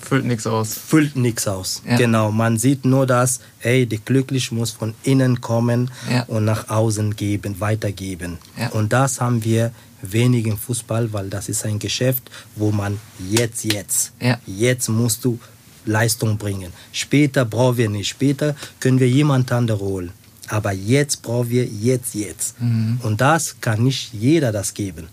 [0.00, 0.74] füllt nichts aus.
[0.74, 1.82] Füllt nichts aus.
[1.86, 1.96] Ja.
[1.96, 5.90] Genau, man sieht nur das, ey, der glücklich muss von innen kommen
[6.28, 8.38] und nach außen geben, weitergeben.
[8.70, 9.72] Und das haben wir
[10.02, 14.12] wenig im Fußball, weil das ist ein Geschäft, wo man jetzt, jetzt,
[14.46, 15.38] jetzt musst du
[15.86, 16.72] Leistung bringen.
[16.92, 18.08] Später brauchen wir nicht.
[18.08, 20.12] Später können wir jemand anderen holen.
[20.48, 22.60] Aber jetzt brauchen wir jetzt, jetzt.
[22.60, 23.00] Mhm.
[23.02, 25.08] Und das kann nicht jeder das geben.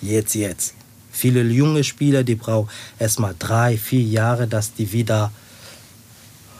[0.00, 0.74] Jetzt, jetzt.
[1.10, 2.68] Viele junge Spieler, die brauchen
[2.98, 5.32] erstmal drei, vier Jahre, dass die wieder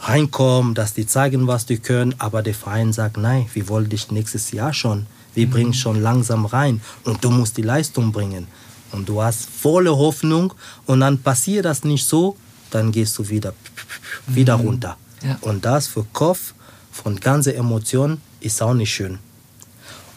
[0.01, 2.15] reinkommen, dass die zeigen, was die können.
[2.17, 5.05] Aber der Verein sagt, nein, wir wollen dich nächstes Jahr schon.
[5.33, 5.51] Wir mhm.
[5.51, 8.47] bringen schon langsam rein und du musst die Leistung bringen.
[8.91, 10.53] Und du hast volle Hoffnung
[10.85, 12.37] und dann passiert das nicht so,
[12.71, 13.53] dann gehst du wieder,
[14.27, 14.65] wieder mhm.
[14.65, 14.97] runter.
[15.23, 15.37] Ja.
[15.41, 16.53] Und das für Kopf
[16.91, 19.19] von ganzer Emotion ist auch nicht schön.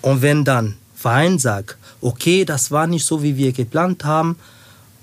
[0.02, 4.36] Und wenn dann Verein sagt, okay, das war nicht so, wie wir geplant haben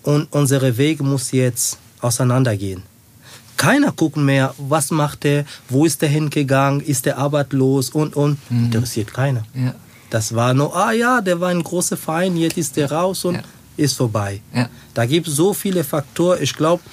[0.03, 2.83] und unsere Wege muss jetzt auseinandergehen.
[3.57, 8.37] Keiner guckt mehr, was macht er, wo ist er hingegangen, ist er arbeitslos und und.
[8.51, 8.65] Mhm.
[8.65, 9.43] Interessiert keiner.
[9.55, 9.73] Ja.
[10.09, 13.35] Das war nur, ah ja, der war ein großer Verein, jetzt ist der raus und
[13.35, 13.43] ja.
[13.75, 14.41] ist vorbei.
[14.53, 14.69] Ja.
[14.93, 16.41] Da gibt es so viele Faktoren.
[16.41, 16.83] Ich glaube,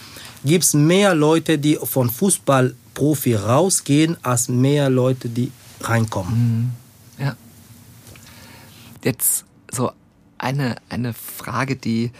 [0.45, 6.74] gibt es mehr Leute, die von Fußballprofi rausgehen, als mehr Leute, die reinkommen.
[7.18, 7.24] Mhm.
[7.24, 7.36] Ja.
[9.03, 9.92] Jetzt so
[10.38, 12.11] eine, eine Frage, die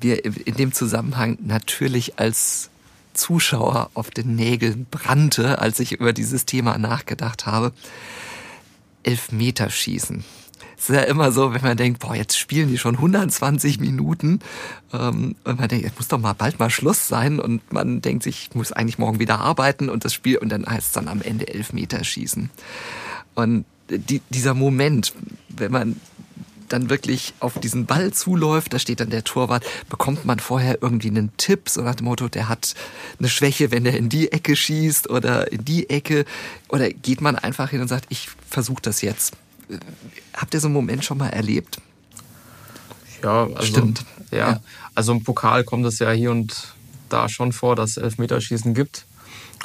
[0.00, 2.70] wir in dem Zusammenhang natürlich als
[3.14, 7.72] Zuschauer auf den Nägeln brannte, als ich über dieses Thema nachgedacht habe.
[9.02, 10.24] Elfmeterschießen.
[10.76, 14.40] Es ist ja immer so, wenn man denkt, boah, jetzt spielen die schon 120 Minuten
[14.92, 18.24] ähm, und man denkt, es muss doch mal bald mal Schluss sein und man denkt
[18.24, 21.08] sich, ich muss eigentlich morgen wieder arbeiten und das Spiel und dann heißt es dann
[21.08, 22.50] am Ende Elfmeterschießen.
[23.34, 25.12] Und die, dieser Moment,
[25.48, 26.00] wenn man
[26.68, 31.08] dann wirklich auf diesen Ball zuläuft, da steht dann der Torwart, bekommt man vorher irgendwie
[31.08, 32.74] einen Tipp, so nach dem Motto, der hat
[33.18, 36.24] eine Schwäche, wenn er in die Ecke schießt oder in die Ecke,
[36.68, 39.34] oder geht man einfach hin und sagt, ich versuche das jetzt.
[40.34, 41.80] Habt ihr so einen Moment schon mal erlebt?
[43.22, 44.04] Ja, also, stimmt.
[44.30, 44.60] Ja, ja.
[44.94, 46.74] also im Pokal kommt es ja hier und
[47.08, 49.06] da schon vor, dass es Elfmeterschießen gibt.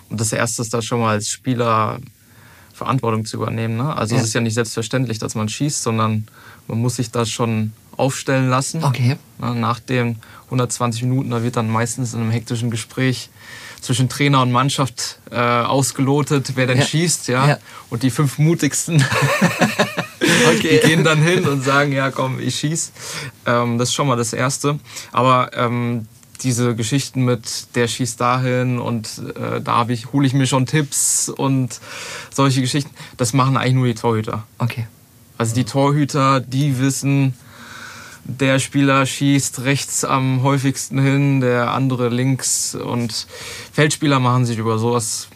[0.10, 2.00] Und das erste ist da schon mal als Spieler
[2.74, 3.78] Verantwortung zu übernehmen.
[3.78, 3.96] Ne?
[3.96, 4.22] Also ja.
[4.22, 6.28] es ist ja nicht selbstverständlich, dass man schießt, sondern
[6.68, 8.84] man muss sich das schon aufstellen lassen.
[8.84, 9.18] Okay.
[9.38, 13.30] Nach den 120 Minuten, da wird dann meistens in einem hektischen Gespräch
[13.82, 16.86] zwischen Trainer und Mannschaft äh, ausgelotet, wer denn ja.
[16.86, 17.48] schießt, ja?
[17.48, 17.58] ja.
[17.90, 19.04] Und die fünf mutigsten,
[20.48, 20.82] okay.
[20.84, 22.92] die gehen dann hin und sagen, ja komm, ich schieß.
[23.46, 24.80] Ähm, das ist schon mal das Erste.
[25.12, 26.08] Aber ähm,
[26.42, 31.30] diese Geschichten mit der schießt dahin und äh, da ich, hole ich mir schon Tipps
[31.30, 31.80] und
[32.34, 34.46] solche Geschichten, das machen eigentlich nur die Torhüter.
[34.58, 34.88] Okay.
[35.38, 37.34] Also die Torhüter, die wissen,
[38.24, 43.28] der Spieler schießt rechts am häufigsten hin, der andere links und
[43.72, 45.28] Feldspieler machen sich über sowas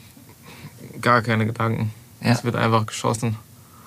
[1.02, 1.92] gar keine Gedanken.
[2.22, 2.32] Ja.
[2.32, 3.36] Es wird einfach geschossen.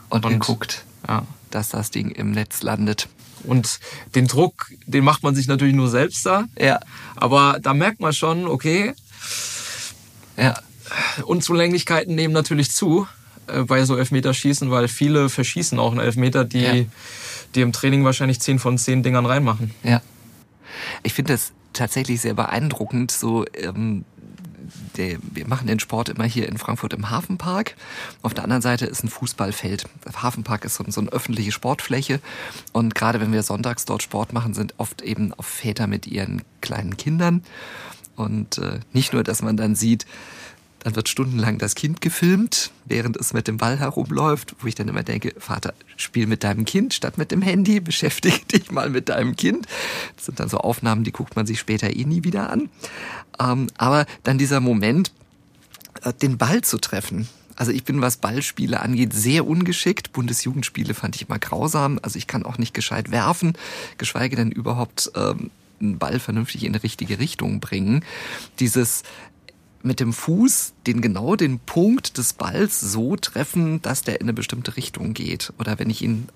[0.09, 1.27] Und, und geguckt, ja.
[1.51, 3.09] dass das Ding im Netz landet.
[3.45, 3.81] Und
[4.15, 6.45] den Druck, den macht man sich natürlich nur selbst da.
[6.59, 6.81] Ja.
[7.17, 8.95] Aber da merkt man schon, okay,
[10.37, 10.55] ja.
[11.25, 13.09] Unzulänglichkeiten nehmen natürlich zu
[13.49, 16.85] äh, bei so Elfmeterschießen, weil viele verschießen auch einen Elfmeter, die, ja.
[17.57, 19.73] Die im Training wahrscheinlich zehn von zehn Dingern reinmachen.
[19.83, 20.03] Ja.
[21.03, 24.05] Ich finde das tatsächlich sehr beeindruckend, so ähm,
[24.97, 27.77] wir machen den Sport immer hier in Frankfurt im Hafenpark.
[28.23, 29.85] Auf der anderen Seite ist ein Fußballfeld.
[30.05, 32.21] Der Hafenpark ist so, so eine öffentliche Sportfläche.
[32.73, 36.43] Und gerade wenn wir sonntags dort Sport machen, sind oft eben auch Väter mit ihren
[36.61, 37.43] kleinen Kindern.
[38.17, 40.07] Und äh, nicht nur, dass man dann sieht,
[40.87, 44.87] dann wird stundenlang das Kind gefilmt, während es mit dem Ball herumläuft, wo ich dann
[44.87, 49.09] immer denke, Vater, spiel mit deinem Kind statt mit dem Handy, beschäftige dich mal mit
[49.09, 49.67] deinem Kind.
[50.15, 52.69] Das sind dann so Aufnahmen, die guckt man sich später eh nie wieder an.
[53.41, 55.11] Ähm, aber dann dieser Moment,
[56.03, 57.29] äh, den Ball zu treffen.
[57.57, 60.13] Also ich bin, was Ballspiele angeht, sehr ungeschickt.
[60.13, 61.99] Bundesjugendspiele fand ich immer grausam.
[62.03, 63.55] Also ich kann auch nicht gescheit werfen,
[63.99, 68.05] geschweige denn überhaupt ähm, einen Ball vernünftig in die richtige Richtung bringen.
[68.61, 69.03] Dieses
[69.87, 74.33] mit dem Fuß den genau den Punkt des Balls so treffen, dass der in eine
[74.33, 75.53] bestimmte Richtung geht.
[75.59, 76.29] Oder wenn ich ihn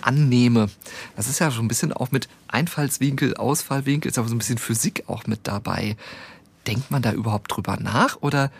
[0.00, 0.68] annehme.
[1.16, 4.58] Das ist ja schon ein bisschen auch mit Einfallswinkel, Ausfallwinkel, ist aber so ein bisschen
[4.58, 5.96] Physik auch mit dabei.
[6.66, 8.50] Denkt man da überhaupt drüber nach oder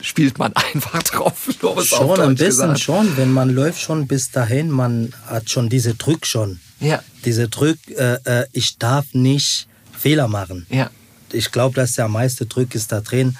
[0.00, 1.48] spielt man einfach drauf?
[1.84, 2.80] schon ein bisschen gesagt.
[2.80, 6.60] schon, wenn man läuft schon bis dahin, man hat schon diese Drück schon.
[6.80, 7.02] Ja.
[7.24, 10.66] Diese Drück, äh, äh, ich darf nicht Fehler machen.
[10.70, 10.90] Ja
[11.32, 13.36] ich glaube, dass der meiste Druck ist da drin,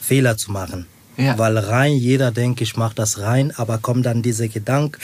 [0.00, 0.86] Fehler zu machen.
[1.16, 1.38] Ja.
[1.38, 4.98] Weil rein, jeder denkt, ich mache das rein, aber kommt dann dieser Gedanke,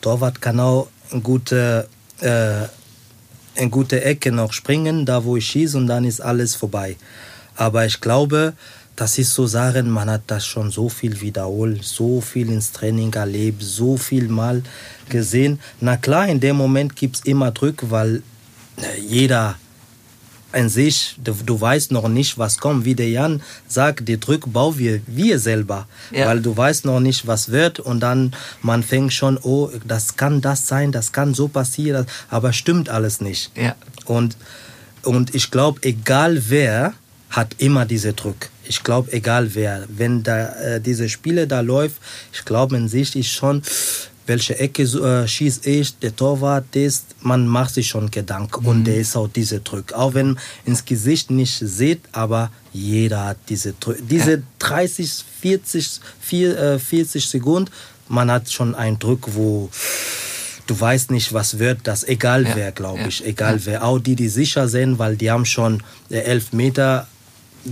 [0.00, 1.88] Torwart kann auch eine gute,
[2.20, 2.66] äh,
[3.58, 6.96] eine gute Ecke noch springen, da wo ich schieße und dann ist alles vorbei.
[7.54, 8.54] Aber ich glaube,
[8.96, 13.12] das ist so Sachen, man hat das schon so viel wiederholt, so viel ins Training
[13.12, 14.62] erlebt, so viel mal
[15.08, 15.60] gesehen.
[15.80, 18.22] Na klar, in dem Moment gibt es immer Druck, weil
[18.78, 19.56] äh, jeder
[20.52, 22.84] an sich, du, du, weißt noch nicht, was kommt.
[22.84, 25.86] Wie der Jan sagt, die Druck bauen wir, wir selber.
[26.10, 26.26] Ja.
[26.26, 27.80] Weil du weißt noch nicht, was wird.
[27.80, 32.06] Und dann, man fängt schon, oh, das kann das sein, das kann so passieren.
[32.30, 33.50] Aber stimmt alles nicht.
[33.56, 33.74] Ja.
[34.04, 34.36] Und,
[35.02, 36.94] und ich glaube, egal wer,
[37.30, 38.48] hat immer diese Druck.
[38.68, 41.96] Ich glaube, egal wer, wenn da äh, diese Spiele da läuft,
[42.32, 43.62] ich glaube in sich ist schon,
[44.26, 48.68] welche Ecke äh, schießt ich, der Torwart ist, man macht sich schon Gedanken mhm.
[48.68, 49.92] und der ist auch diese Druck.
[49.92, 53.96] Auch wenn ins Gesicht nicht sieht, aber jeder hat diese Druck.
[54.08, 54.42] Diese ja.
[54.58, 57.70] 30, 40, 4, 40 Sekunden,
[58.08, 59.70] man hat schon einen Druck, wo
[60.66, 62.56] du weißt nicht, was wird das, egal ja.
[62.56, 63.84] wer, glaube ich, egal wer.
[63.84, 67.06] Auch die, die sicher sind, weil die haben schon äh, elf Meter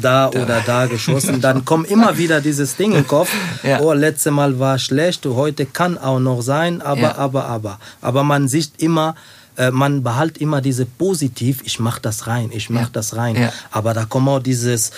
[0.00, 1.40] da, da, oder da geschossen.
[1.40, 3.30] Dann kommt immer wieder dieses Ding im Kopf.
[3.62, 3.80] Ja.
[3.80, 7.14] Oh, letztes Mal war schlecht, heute kann auch noch sein, aber, ja.
[7.16, 7.78] aber, aber.
[8.00, 9.14] Aber man sieht immer,
[9.56, 12.88] äh, man behält immer diese positiv, ich mach das rein, ich mach ja.
[12.92, 13.50] das rein.
[13.70, 14.90] Aber da kommt auch dieses,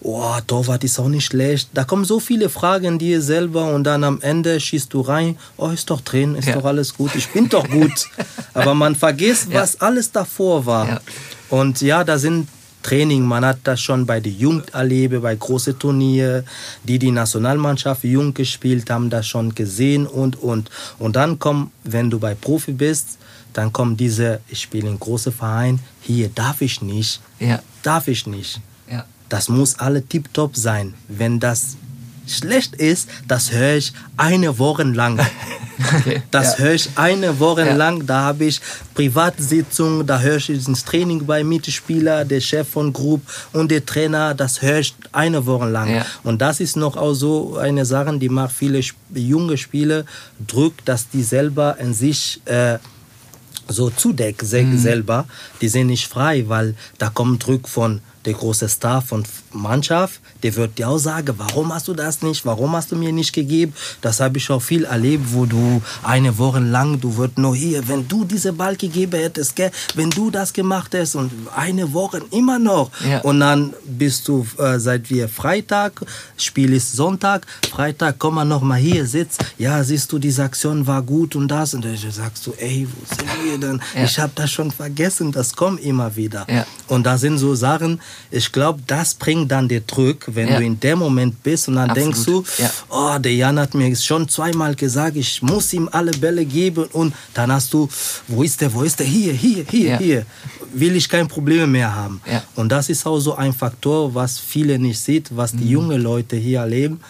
[0.00, 1.70] oh, Torwart ist auch nicht schlecht.
[1.72, 5.70] Da kommen so viele Fragen dir selber und dann am Ende schießt du rein, oh,
[5.70, 8.08] ist doch drin, ist doch alles gut, ich bin doch gut.
[8.54, 11.00] Aber man vergisst, was alles davor war.
[11.48, 12.48] Und ja, da sind
[12.82, 13.22] Training.
[13.24, 16.44] Man hat das schon bei der Jugend erlebt, bei großen Turnieren,
[16.84, 20.70] die die Nationalmannschaft jung gespielt haben, das schon gesehen und, und.
[20.98, 23.18] Und dann kommt, wenn du bei Profi bist,
[23.52, 27.62] dann kommt diese, ich spiele in großen Verein, hier darf ich nicht, ja.
[27.82, 28.60] darf ich nicht.
[28.90, 29.04] Ja.
[29.28, 30.94] Das muss alle tiptop sein.
[31.08, 31.76] Wenn das
[32.26, 35.20] schlecht ist, das höre ich eine Woche lang.
[35.94, 36.22] Okay.
[36.30, 36.64] Das ja.
[36.64, 37.74] höre ich eine Woche ja.
[37.74, 38.06] lang.
[38.06, 38.60] Da habe ich
[38.94, 44.34] Privatsitzungen, da höre ich ins Training bei Mitspieler, der Chef von Group und der Trainer.
[44.34, 45.92] Das höre ich eine Woche lang.
[45.92, 46.06] Ja.
[46.22, 48.80] Und das ist noch auch so eine Sache, die macht viele
[49.12, 50.04] junge Spieler
[50.46, 52.78] drückt, dass die selber in sich äh,
[53.68, 54.78] so zudecken mhm.
[54.78, 55.26] selber.
[55.60, 60.54] Die sind nicht frei, weil da kommt Druck von der große Star von Mannschaft, der
[60.56, 63.74] wird dir auch sagen, warum hast du das nicht, warum hast du mir nicht gegeben.
[64.00, 67.86] Das habe ich auch viel erlebt, wo du eine Woche lang, du wirst nur hier,
[67.88, 72.22] wenn du diese Ball gegeben hättest, gell, wenn du das gemacht hast und eine Woche
[72.30, 72.90] immer noch.
[73.08, 73.20] Ja.
[73.20, 76.00] Und dann bist du, äh, seit wir Freitag,
[76.36, 80.86] Spiel ist Sonntag, Freitag, komm mal noch mal hier, sitz, ja, siehst du, diese Aktion
[80.86, 81.74] war gut und das.
[81.74, 83.82] Und dann sagst du, ey, wo sind wir denn?
[83.94, 84.04] Ja.
[84.04, 86.46] Ich habe das schon vergessen, das kommt immer wieder.
[86.48, 86.66] Ja.
[86.88, 88.00] Und da sind so Sachen,
[88.30, 90.58] ich glaube, das bringt dann den Druck, wenn ja.
[90.58, 92.14] du in dem Moment bist und dann Absolut.
[92.14, 92.70] denkst du, ja.
[92.88, 97.14] oh, der Jan hat mir schon zweimal gesagt, ich muss ihm alle Bälle geben und
[97.34, 97.88] dann hast du,
[98.28, 99.98] wo ist der, wo ist der, hier, hier, hier, ja.
[99.98, 100.26] hier,
[100.72, 102.20] will ich kein Problem mehr haben.
[102.54, 105.70] Und das ist auch so ein Faktor, was viele nicht sieht, was die mhm.
[105.70, 107.00] jungen Leute hier erleben.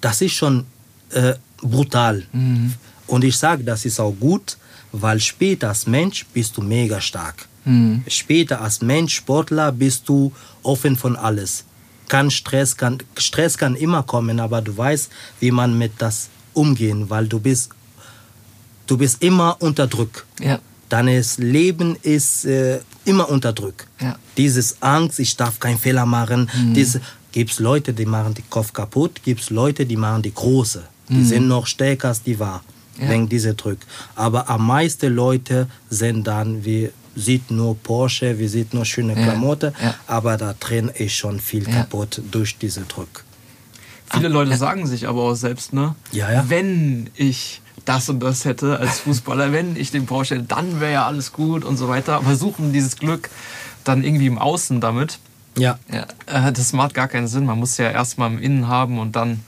[0.00, 0.64] Das ist schon
[1.10, 2.22] äh, brutal.
[2.32, 2.74] Mhm.
[3.06, 4.56] Und ich sage, das ist auch gut,
[4.92, 7.48] weil später als Mensch bist du mega stark.
[7.64, 8.04] Mhm.
[8.06, 11.64] Später als Mensch, Sportler, bist du offen von alles.
[12.10, 15.08] Kann Stress, kann, Stress kann immer kommen, aber du weißt,
[15.38, 17.70] wie man mit das umgehen, weil du bist,
[18.88, 20.26] du bist immer unter Druck.
[20.40, 20.58] Ja.
[20.88, 21.06] Dein
[21.38, 23.86] Leben ist äh, immer unter Druck.
[24.00, 24.16] Ja.
[24.36, 26.50] Dieses Angst, ich darf keinen Fehler machen.
[26.52, 26.74] Mhm.
[27.30, 30.82] gibt es Leute, die machen den Kopf kaputt, gibt es Leute, die machen die große.
[31.10, 31.24] Die mhm.
[31.24, 32.64] sind noch stärker als die war,
[32.98, 33.08] ja.
[33.08, 33.78] wegen dieser Druck.
[34.16, 39.74] Aber am meisten Leute sind dann wie sieht nur Porsche, wir sieht nur schöne Klamotten,
[39.80, 39.94] ja, ja.
[40.06, 41.76] aber da drin ist schon viel ja.
[41.76, 43.24] kaputt durch diesen Druck.
[44.12, 45.94] Viele Ach, Leute sagen sich aber auch selbst, ne?
[46.12, 46.44] Ja, ja.
[46.48, 50.92] Wenn ich das und das hätte als Fußballer, wenn ich den Porsche hätte, dann wäre
[50.92, 52.16] ja alles gut und so weiter.
[52.16, 53.30] Aber suchen dieses Glück
[53.84, 55.18] dann irgendwie im Außen damit.
[55.56, 55.78] Ja.
[55.92, 56.06] ja.
[56.26, 57.46] Äh, das macht gar keinen Sinn.
[57.46, 59.42] Man muss ja erstmal im Innen haben und dann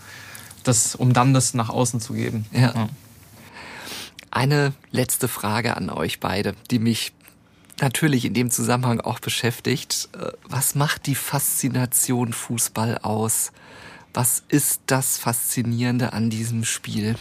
[0.65, 2.47] das, um dann das nach außen zu geben.
[2.53, 2.75] Ja.
[2.75, 2.89] ja.
[4.31, 7.13] Eine letzte Frage an euch beide, die mich
[7.83, 10.09] natürlich in dem Zusammenhang auch beschäftigt.
[10.19, 13.53] Äh, was macht die Faszination Fußball aus?
[14.15, 17.17] Was ist das Faszinierende an diesem Spiel?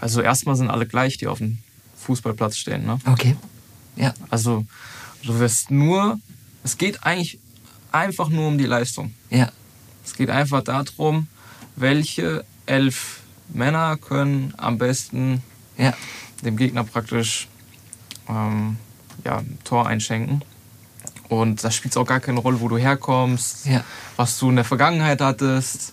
[0.00, 1.58] Also erstmal sind alle gleich, die auf dem
[1.98, 2.86] Fußballplatz stehen.
[2.86, 2.98] Ne?
[3.06, 3.36] Okay.
[3.96, 4.14] Ja.
[4.30, 4.64] Also
[5.24, 6.18] du wirst nur,
[6.64, 7.38] es geht eigentlich
[7.92, 9.14] einfach nur um die Leistung.
[9.30, 9.50] Ja.
[10.04, 11.26] Es geht einfach darum,
[11.74, 15.42] welche elf Männer können am besten
[15.76, 15.94] ja.
[16.42, 17.48] dem Gegner praktisch
[18.28, 18.76] ähm,
[19.24, 20.42] ja, Tor einschenken.
[21.28, 23.82] Und da spielt es auch gar keine Rolle, wo du herkommst, ja.
[24.16, 25.92] was du in der Vergangenheit hattest,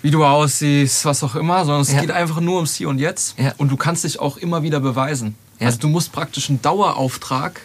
[0.00, 2.00] wie du aussiehst, was auch immer, sondern es ja.
[2.00, 3.38] geht einfach nur ums Hier und Jetzt.
[3.38, 3.52] Ja.
[3.58, 5.36] Und du kannst dich auch immer wieder beweisen.
[5.60, 7.60] Also du musst praktisch einen Dauerauftrag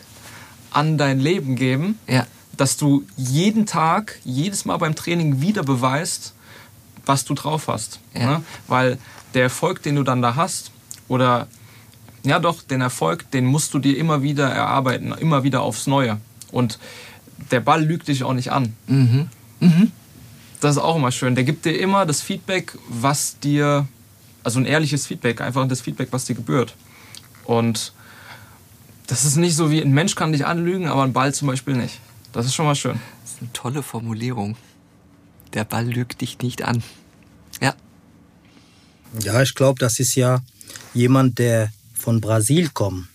[0.72, 2.00] an dein Leben geben,
[2.56, 6.34] dass du jeden Tag, jedes Mal beim Training wieder beweist,
[7.06, 8.00] was du drauf hast.
[8.14, 8.44] Ne?
[8.68, 8.98] Weil
[9.34, 10.72] der Erfolg, den du dann da hast,
[11.08, 11.48] oder
[12.24, 16.20] ja doch, den Erfolg, den musst du dir immer wieder erarbeiten, immer wieder aufs Neue.
[16.52, 16.80] Und
[17.52, 18.76] der Ball lügt dich auch nicht an.
[18.88, 19.30] Mhm.
[19.60, 19.92] Mhm.
[20.60, 21.36] Das ist auch immer schön.
[21.36, 23.88] Der gibt dir immer das Feedback, was dir,
[24.44, 26.76] also ein ehrliches Feedback, einfach das Feedback, was dir gebührt.
[27.46, 27.94] Und
[29.10, 31.74] Das ist nicht so wie ein Mensch kann dich anlügen, aber ein Ball zum Beispiel
[31.74, 32.00] nicht.
[32.32, 33.00] Das ist schon mal schön.
[33.24, 34.56] Das ist eine tolle Formulierung.
[35.54, 36.84] Der Ball lügt dich nicht an.
[37.60, 37.74] Ja.
[39.20, 40.42] Ja, ich glaube, das ist ja
[40.94, 41.72] jemand, der
[42.10, 43.05] von Brasil kommt,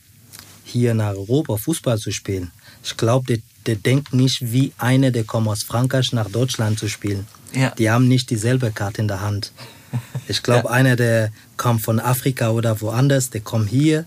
[0.62, 2.52] hier nach Europa Fußball zu spielen.
[2.84, 6.88] Ich glaube, der, der denkt nicht wie einer, der kommt aus Frankreich nach Deutschland zu
[6.88, 7.26] spielen.
[7.52, 7.70] Ja.
[7.70, 9.50] Die haben nicht dieselbe Karte in der Hand.
[10.28, 10.70] Ich glaube, ja.
[10.70, 14.06] einer, der kommt von Afrika oder woanders, der kommt hier,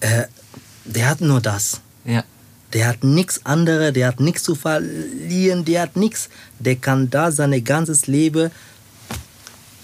[0.00, 0.24] äh,
[0.84, 1.80] der hat nur das.
[2.04, 2.24] Ja.
[2.72, 6.28] Der hat nichts anderes, der hat nichts zu verlieren, der hat nichts.
[6.58, 8.50] Der kann da sein ganzes Leben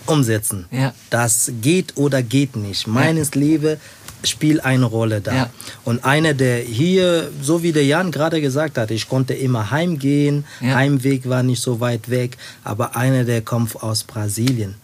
[0.07, 0.67] umsetzen.
[0.71, 0.95] Ja.
[1.11, 2.87] Das geht oder geht nicht.
[2.87, 3.41] Meines ja.
[3.41, 3.77] Leben
[4.25, 5.35] spielt eine Rolle da.
[5.35, 5.51] Ja.
[5.85, 10.45] Und einer, der hier, so wie der Jan gerade gesagt hat, ich konnte immer heimgehen,
[10.61, 10.75] ja.
[10.75, 14.75] Heimweg war nicht so weit weg, aber einer, der kommt aus Brasilien,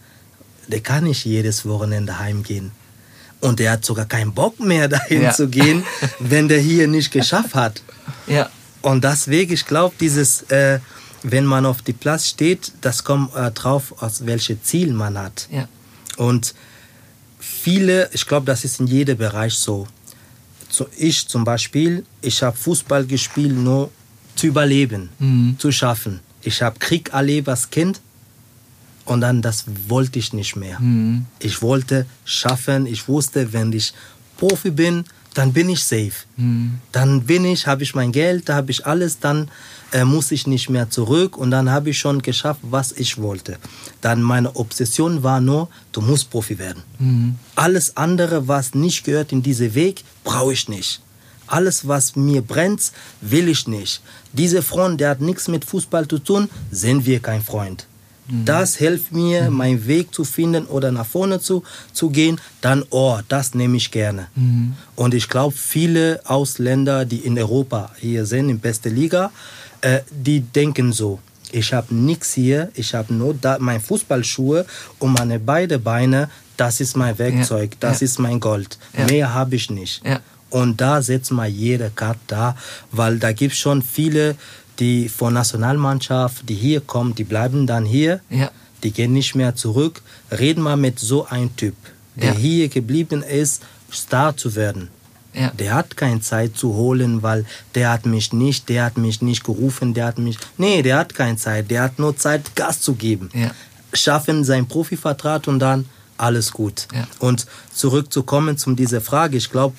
[0.67, 2.71] der kann nicht jedes Wochenende heimgehen.
[3.41, 5.31] Und der hat sogar keinen Bock mehr, dahin ja.
[5.33, 5.83] zu gehen,
[6.19, 7.81] wenn der hier nicht geschafft hat.
[8.27, 8.49] Ja.
[8.81, 10.79] Und deswegen, ich glaube, dieses, äh,
[11.23, 15.47] wenn man auf die Platz steht, das kommt äh, drauf, aus welchem Ziel man hat.
[15.51, 15.67] Ja.
[16.17, 16.53] Und
[17.63, 19.87] viele, ich glaube, das ist in jedem Bereich so.
[20.69, 23.89] so ich zum Beispiel, ich habe Fußball gespielt, nur
[24.35, 25.55] zu überleben, mhm.
[25.57, 26.19] zu schaffen.
[26.41, 28.01] Ich habe Krieg erlebt als Kind
[29.05, 30.77] und dann, das wollte ich nicht mehr.
[30.79, 31.25] Mhm.
[31.39, 32.85] Ich wollte schaffen.
[32.85, 33.93] Ich wusste, wenn ich
[34.37, 36.25] Profi bin, dann bin ich safe.
[36.35, 36.79] Mhm.
[36.91, 39.49] Dann bin ich, habe ich mein Geld, da habe ich alles, dann
[39.93, 43.57] äh, muss ich nicht mehr zurück und dann habe ich schon geschafft, was ich wollte.
[44.01, 46.83] Dann meine Obsession war nur, du musst Profi werden.
[46.99, 47.35] Mhm.
[47.55, 51.01] Alles andere, was nicht gehört in diesen Weg, brauche ich nicht.
[51.47, 52.91] Alles, was mir brennt,
[53.21, 54.01] will ich nicht.
[54.31, 57.85] Dieser Freund, der hat nichts mit Fußball zu tun, sind wir kein Freund.
[58.27, 58.45] Mhm.
[58.45, 59.57] Das hilft mir, mhm.
[59.57, 62.39] meinen Weg zu finden oder nach vorne zu, zu gehen.
[62.61, 64.27] Dann, oh, das nehme ich gerne.
[64.35, 64.73] Mhm.
[64.95, 69.31] Und ich glaube, viele Ausländer, die in Europa hier sind, in beste Liga,
[69.83, 71.19] äh, die denken so.
[71.51, 74.65] Ich habe nichts hier, ich habe nur da, meine Fußballschuhe
[74.99, 76.29] und meine beiden Beine.
[76.57, 77.77] Das ist mein Werkzeug, ja.
[77.79, 78.05] das ja.
[78.05, 78.77] ist mein Gold.
[78.97, 79.05] Ja.
[79.05, 80.01] Mehr habe ich nicht.
[80.49, 82.55] Und da setzt man jede Karte da,
[82.91, 84.35] weil da gibt es schon viele
[84.79, 88.21] die von Nationalmannschaft, die hier kommen, die bleiben dann hier.
[88.83, 90.01] Die gehen nicht mehr zurück.
[90.31, 91.75] Reden wir mit so einem Typ,
[92.15, 93.61] der hier geblieben ist,
[93.91, 94.89] Star zu werden.
[95.33, 95.51] Ja.
[95.51, 99.43] Der hat keine Zeit zu holen, weil der hat mich nicht, der hat mich nicht
[99.43, 100.37] gerufen, der hat mich.
[100.57, 101.71] Nee, der hat keine Zeit.
[101.71, 103.29] Der hat nur Zeit, Gas zu geben.
[103.33, 103.51] Ja.
[103.93, 105.85] Schaffen seinen Profivertrag und dann
[106.17, 106.87] alles gut.
[106.93, 107.07] Ja.
[107.19, 109.75] Und zurückzukommen zu dieser Frage, ich glaube,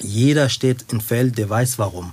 [0.00, 2.12] jeder steht im Feld, der weiß warum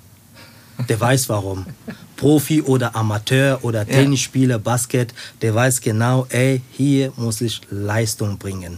[0.87, 1.65] der weiß warum.
[2.17, 8.77] Profi oder Amateur oder Tennisspieler, Basket, der weiß genau, ey, hier muss ich Leistung bringen.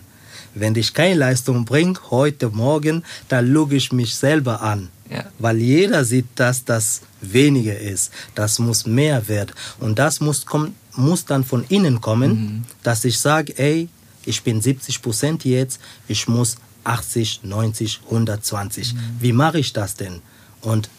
[0.56, 4.89] Wenn ich keine Leistung bringe, heute Morgen, dann lüge ich mich selber an.
[5.10, 5.26] Ja.
[5.39, 8.12] Weil jeder sieht, dass das weniger ist.
[8.36, 9.54] Das muss mehr werden.
[9.80, 12.64] Und das muss, kommt, muss dann von innen kommen, mhm.
[12.84, 13.89] dass ich sage, ey,
[14.26, 18.93] ich bin 70 Prozent jetzt, ich muss 80, 90, 120.
[18.93, 18.99] Mhm.
[19.20, 20.22] Wie mache ich das denn?
[20.62, 20.89] Und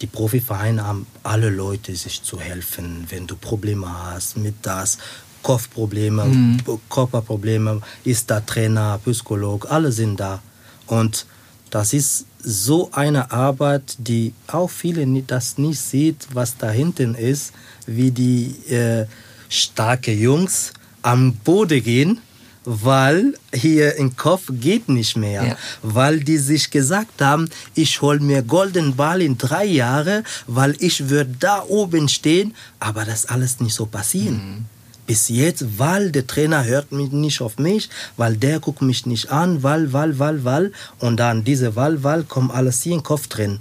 [0.00, 4.98] die Profivereine haben alle Leute, sich zu helfen, wenn du Probleme hast mit das,
[5.42, 6.58] Kopfprobleme, mhm.
[6.88, 10.40] Körperprobleme, ist da Trainer, Psychologe, alle sind da.
[10.86, 11.26] Und
[11.70, 17.52] das ist so eine Arbeit, die auch viele das nicht sieht, was da hinten ist,
[17.86, 19.06] wie die äh,
[19.48, 20.72] starke Jungs
[21.02, 22.20] am Boden gehen
[22.64, 25.56] weil hier im Kopf geht nicht mehr, ja.
[25.82, 31.08] weil die sich gesagt haben, ich hol mir Golden Ball in drei Jahren, weil ich
[31.08, 34.34] würde da oben stehen, aber das alles nicht so passieren.
[34.34, 34.64] Mhm.
[35.06, 39.30] Bis jetzt, weil der Trainer hört mich nicht auf mich, weil der guckt mich nicht
[39.30, 40.72] an, weil, weil, weil, weil.
[40.98, 43.60] Und dann diese Wahl, weil, kommt alles hier im Kopf drin.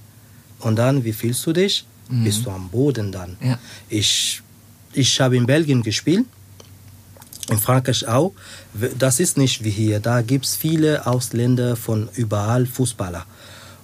[0.59, 1.85] Und dann, wie fühlst du dich?
[2.09, 2.23] Mhm.
[2.23, 3.37] Bist du am Boden dann.
[3.41, 3.57] Ja.
[3.89, 4.41] Ich,
[4.93, 6.25] ich habe in Belgien gespielt
[7.51, 8.33] in Frankreich auch.
[8.97, 9.99] Das ist nicht wie hier.
[9.99, 13.25] Da gibt es viele Ausländer von überall Fußballer.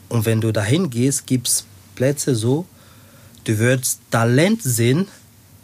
[0.10, 2.66] Und wenn du dahin gehst, gibt es Plätze so,
[3.44, 5.08] du wirst Talent sehen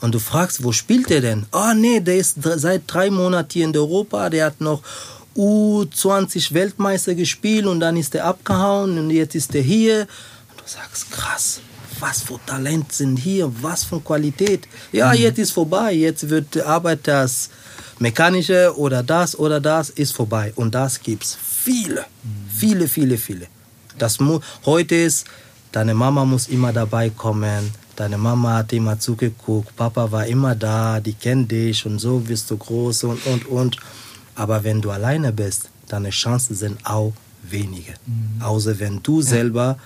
[0.03, 1.45] und du fragst, wo spielt er denn?
[1.53, 4.81] Oh nee, der ist seit drei Monaten hier in Europa, der hat noch
[5.33, 10.01] U20 Weltmeister gespielt und dann ist er abgehauen und jetzt ist er hier.
[10.51, 11.61] Und du sagst, krass,
[12.01, 14.67] was für Talent sind hier, was für Qualität.
[14.91, 15.19] Ja, mhm.
[15.19, 17.49] jetzt ist vorbei, jetzt wird Arbeit das
[17.97, 20.51] mechanische oder das oder das ist vorbei.
[20.57, 22.03] Und das gibt es viele,
[22.53, 23.47] viele, viele, viele.
[23.97, 24.17] Das
[24.65, 25.27] heute ist,
[25.71, 27.71] deine Mama muss immer dabei kommen.
[27.95, 32.49] Deine Mama hat immer zugeguckt, Papa war immer da, die kennt dich und so wirst
[32.49, 33.77] du groß und und und.
[34.35, 37.13] Aber wenn du alleine bist, deine Chancen sind auch
[37.43, 37.93] wenige.
[38.05, 38.41] Mhm.
[38.41, 39.27] Außer wenn du ja.
[39.27, 39.77] selber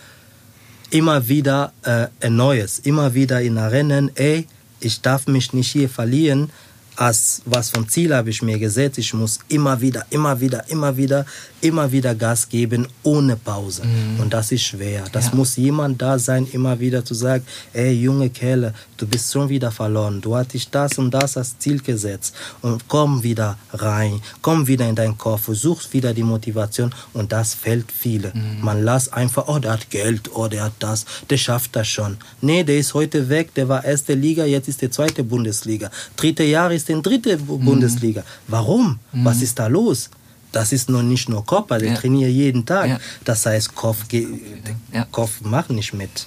[0.90, 4.48] immer wieder äh, ein neues, immer wieder in Rennen, ey,
[4.80, 6.50] ich darf mich nicht hier verlieren,
[6.98, 8.98] als was vom Ziel habe ich mir gesetzt.
[8.98, 11.26] Ich muss immer wieder, immer wieder, immer wieder,
[11.62, 13.86] immer wieder Gas geben, ohne Pause.
[13.86, 14.20] Mhm.
[14.20, 15.06] Und das ist schwer.
[15.12, 15.36] Das ja.
[15.36, 19.72] muss jemand da sein, immer wieder zu sagen, ey, junge Kerle, du bist schon wieder
[19.72, 20.22] verloren.
[20.22, 22.36] Du hattest das und das als Ziel gesetzt.
[22.62, 26.94] Und komm wieder rein, komm wieder in deinen Kopf, versuch wieder die Motivation.
[27.14, 28.34] Und das fällt viele.
[28.34, 28.58] Mhm.
[28.62, 32.18] Man lässt einfach, oh, der hat Geld, oh, der hat das, der schafft das schon.
[32.42, 35.92] Nee, der ist heute weg, der war erste Liga, jetzt ist der zweite Bundesliga.
[36.16, 37.66] Dritte Jahr ist in dritte mhm.
[37.66, 38.24] Bundesliga.
[38.48, 39.00] Warum?
[39.12, 39.26] Mhm.
[39.26, 40.10] Was ist da los?
[40.52, 41.96] Das ist noch nicht nur Körper, der ja.
[41.96, 42.88] trainiert jeden Tag.
[42.88, 43.00] Ja.
[43.26, 45.06] Das heißt, Kopf, ja.
[45.12, 46.26] Kopf macht nicht mit.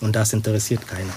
[0.00, 1.14] Und das interessiert keiner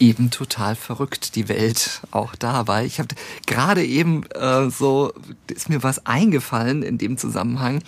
[0.00, 3.14] eben total verrückt, die Welt auch da, weil ich habe
[3.46, 5.12] gerade eben äh, so,
[5.46, 7.82] ist mir was eingefallen in dem Zusammenhang,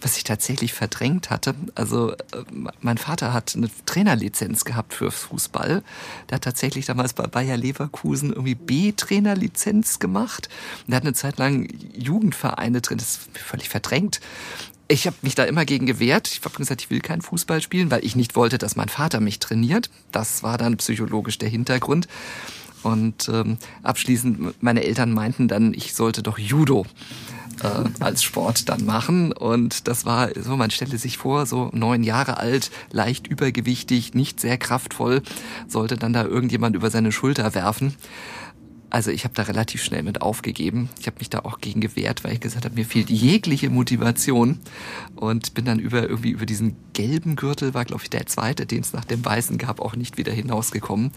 [0.00, 1.54] was ich tatsächlich verdrängt hatte.
[1.74, 2.16] Also äh,
[2.80, 5.82] mein Vater hat eine Trainerlizenz gehabt für Fußball.
[6.28, 10.50] Der hat tatsächlich damals bei Bayer Leverkusen irgendwie B-Trainerlizenz gemacht.
[10.82, 14.20] Und der hat eine Zeit lang Jugendvereine drin, das ist völlig verdrängt
[14.88, 16.28] ich habe mich da immer gegen gewehrt.
[16.28, 19.20] Ich habe gesagt, ich will keinen Fußball spielen, weil ich nicht wollte, dass mein Vater
[19.20, 19.90] mich trainiert.
[20.12, 22.06] Das war dann psychologisch der Hintergrund.
[22.82, 26.84] Und ähm, abschließend, meine Eltern meinten dann, ich sollte doch Judo
[27.62, 29.32] äh, als Sport dann machen.
[29.32, 34.38] Und das war so, man stelle sich vor, so neun Jahre alt, leicht übergewichtig, nicht
[34.38, 35.22] sehr kraftvoll,
[35.66, 37.94] sollte dann da irgendjemand über seine Schulter werfen.
[38.94, 40.88] Also ich habe da relativ schnell mit aufgegeben.
[41.00, 44.60] Ich habe mich da auch gegen gewehrt, weil ich gesagt habe, mir fehlt jegliche Motivation
[45.16, 48.82] und bin dann über irgendwie über diesen gelben Gürtel war glaube ich der zweite, den
[48.82, 51.10] es nach dem weißen gab, auch nicht wieder hinausgekommen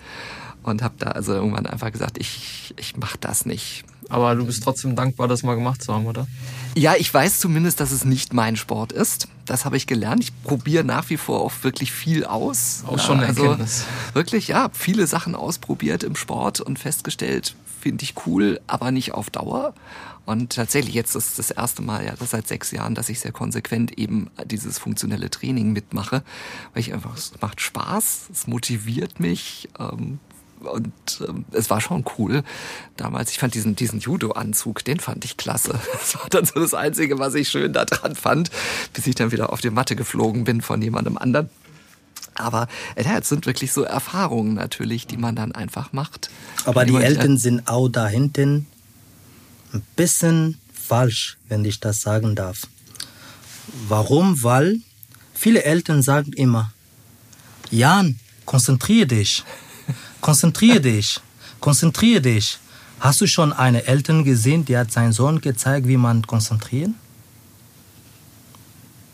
[0.64, 3.84] und habe da also irgendwann einfach gesagt, ich ich mache das nicht.
[4.10, 6.26] Aber du bist trotzdem dankbar, das mal gemacht zu haben, oder?
[6.76, 9.28] Ja, ich weiß zumindest, dass es nicht mein Sport ist.
[9.48, 10.24] Das habe ich gelernt.
[10.24, 12.84] Ich probiere nach wie vor auch wirklich viel aus.
[12.86, 13.86] Auch schon eine also, Erkenntnis.
[14.14, 19.30] Wirklich, ja, viele Sachen ausprobiert im Sport und festgestellt, finde ich cool, aber nicht auf
[19.30, 19.74] Dauer.
[20.26, 23.32] Und tatsächlich jetzt ist das erste Mal, ja, das seit sechs Jahren, dass ich sehr
[23.32, 26.22] konsequent eben dieses funktionelle Training mitmache,
[26.74, 30.20] weil ich einfach, es macht Spaß, es motiviert mich, ähm,
[30.62, 30.91] und
[31.28, 32.43] ähm, es war schon cool
[32.95, 33.32] damals.
[33.32, 35.80] Ich fand diesen, diesen Judo-Anzug, den fand ich klasse.
[35.91, 38.49] Das war dann so das Einzige, was ich schön daran fand,
[38.93, 41.49] bis ich dann wieder auf die Matte geflogen bin von jemandem anderen.
[42.36, 46.30] Aber ja, es sind wirklich so Erfahrungen natürlich, die man dann einfach macht.
[46.66, 48.68] Aber die Eltern sind auch da hinten
[49.74, 52.62] ein bisschen falsch, wenn ich das sagen darf.
[53.88, 54.43] Warum?
[54.43, 54.80] Weil
[55.34, 56.72] viele Eltern sagen immer,
[57.70, 59.43] Jan, konzentriere dich,
[60.22, 61.20] konzentriere dich,
[61.59, 62.59] konzentriere dich.
[62.99, 66.95] Hast du schon eine Eltern gesehen, die hat seinen Sohn gezeigt, wie man konzentrieren?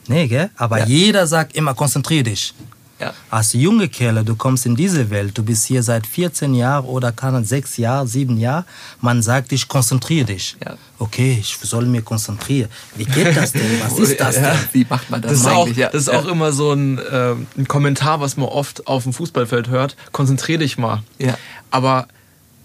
[0.07, 0.49] Nee, gell?
[0.55, 0.85] Aber ja.
[0.85, 2.53] jeder sagt immer, konzentriere dich.
[2.99, 3.13] Ja.
[3.29, 7.11] Als junge Kerle, du kommst in diese Welt, du bist hier seit 14 Jahren oder
[7.11, 8.65] kann sechs Jahre, sieben Jahre,
[9.01, 10.55] man sagt dich, konzentriere dich.
[10.63, 10.75] Ja.
[10.99, 12.69] Okay, ich soll mich konzentrieren.
[12.95, 13.81] Wie geht das denn?
[13.81, 14.45] Was ist das denn?
[14.71, 15.85] Wie macht man das, das eigentlich?
[15.85, 19.13] Auch, das ist auch immer so ein, äh, ein Kommentar, was man oft auf dem
[19.13, 19.95] Fußballfeld hört.
[20.11, 21.01] Konzentriere dich mal.
[21.17, 21.37] Ja.
[21.71, 22.07] Aber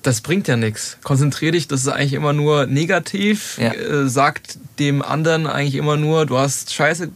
[0.03, 0.99] das bringt ja nichts.
[1.03, 3.59] Konzentriere dich, das ist eigentlich immer nur negativ.
[3.59, 3.73] Ja.
[3.73, 7.11] Äh, sagt dem anderen eigentlich immer nur, du hast Scheiße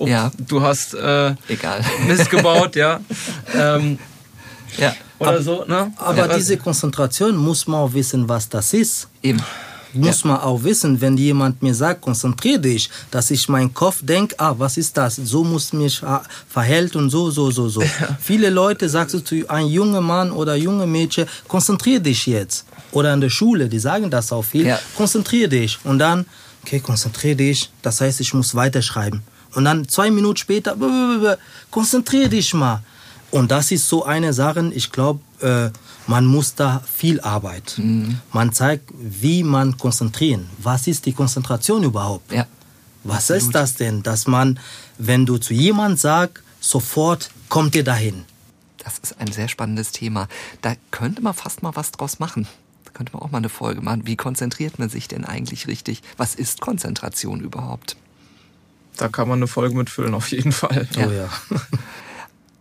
[0.00, 0.30] oh, ja.
[0.38, 1.84] du hast äh, Egal.
[2.06, 3.00] Mist gebaut, ja.
[3.54, 3.98] ähm,
[4.76, 4.94] ja.
[5.18, 5.92] Oder aber, so, ne?
[5.96, 9.08] Aber ja, diese Konzentration muss man auch wissen, was das ist.
[9.22, 9.40] Eben.
[9.92, 10.28] Muss ja.
[10.28, 14.54] man auch wissen, wenn jemand mir sagt, konzentriere dich, dass ich meinen Kopf denke, ah,
[14.56, 15.16] was ist das?
[15.16, 16.00] So muss mich
[16.48, 17.82] verhält und so, so, so, so.
[18.00, 18.16] Ja.
[18.20, 22.64] Viele Leute sagst du zu einem jungen Mann oder junge Mädchen, konzentriere dich jetzt.
[22.92, 24.78] Oder in der Schule, die sagen das auch viel, ja.
[24.96, 25.78] konzentriere dich.
[25.84, 26.24] Und dann,
[26.62, 29.22] okay, konzentriere dich, das heißt, ich muss weiterschreiben.
[29.54, 30.76] Und dann zwei Minuten später,
[31.70, 32.82] konzentriere dich mal.
[33.30, 35.70] Und das ist so eine Sache, ich glaube, äh,
[36.06, 37.82] man muss da viel arbeiten.
[37.82, 38.20] Mhm.
[38.32, 40.48] Man zeigt, wie man konzentrieren.
[40.58, 42.32] Was ist die Konzentration überhaupt?
[42.32, 42.46] Ja.
[43.04, 43.42] Was Absolut.
[43.42, 44.58] ist das denn, dass man,
[44.98, 48.24] wenn du zu jemand sagst, sofort kommt ihr dahin?
[48.78, 50.26] Das ist ein sehr spannendes Thema.
[50.62, 52.46] Da könnte man fast mal was draus machen.
[52.84, 54.06] Da könnte man auch mal eine Folge machen.
[54.06, 56.02] Wie konzentriert man sich denn eigentlich richtig?
[56.16, 57.96] Was ist Konzentration überhaupt?
[59.00, 60.86] Da kann man eine Folge mitfüllen, auf jeden Fall.
[60.94, 61.06] Ja.
[61.06, 61.28] Oh ja.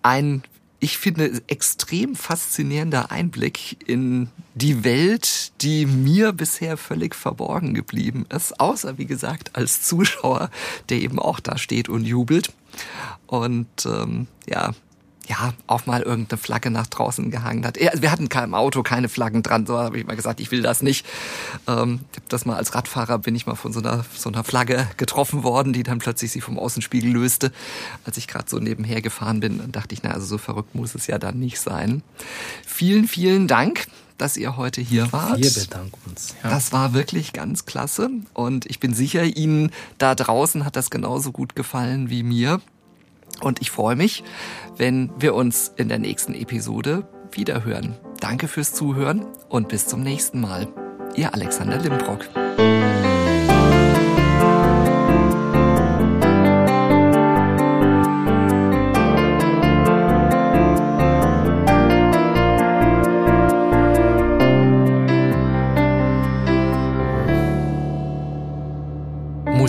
[0.04, 0.44] Ein,
[0.80, 8.58] ich finde, extrem faszinierender Einblick in die Welt, die mir bisher völlig verborgen geblieben ist,
[8.58, 10.50] außer wie gesagt als Zuschauer,
[10.88, 12.54] der eben auch da steht und jubelt.
[13.28, 14.72] Und ähm, ja,
[15.30, 17.78] ja, auch mal irgendeine Flagge nach draußen gehangen hat.
[17.78, 20.82] Wir hatten kein Auto, keine Flaggen dran, so habe ich mal gesagt, ich will das
[20.82, 21.06] nicht.
[21.68, 24.44] Ähm, ich hab das mal als Radfahrer bin ich mal von so einer, so einer
[24.44, 27.52] Flagge getroffen worden, die dann plötzlich sich vom Außenspiegel löste.
[28.06, 30.96] Als ich gerade so nebenher gefahren bin, dann dachte ich, na, also so verrückt muss
[30.96, 32.02] es ja dann nicht sein.
[32.66, 35.40] Vielen, vielen Dank dass ihr heute hier wart.
[35.40, 36.36] Wir bedanken uns.
[36.44, 36.50] Ja.
[36.50, 41.32] Das war wirklich ganz klasse und ich bin sicher, Ihnen da draußen hat das genauso
[41.32, 42.60] gut gefallen wie mir.
[43.42, 44.24] Und ich freue mich,
[44.78, 47.96] wenn wir uns in der nächsten Episode wiederhören.
[48.20, 50.68] Danke fürs Zuhören und bis zum nächsten Mal.
[51.16, 52.28] Ihr Alexander Limbrock.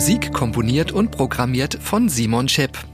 [0.01, 2.90] Musik komponiert und programmiert von Simon Schepp.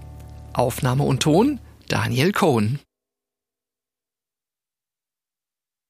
[0.57, 2.79] Aufnahme und Ton Daniel Cohn.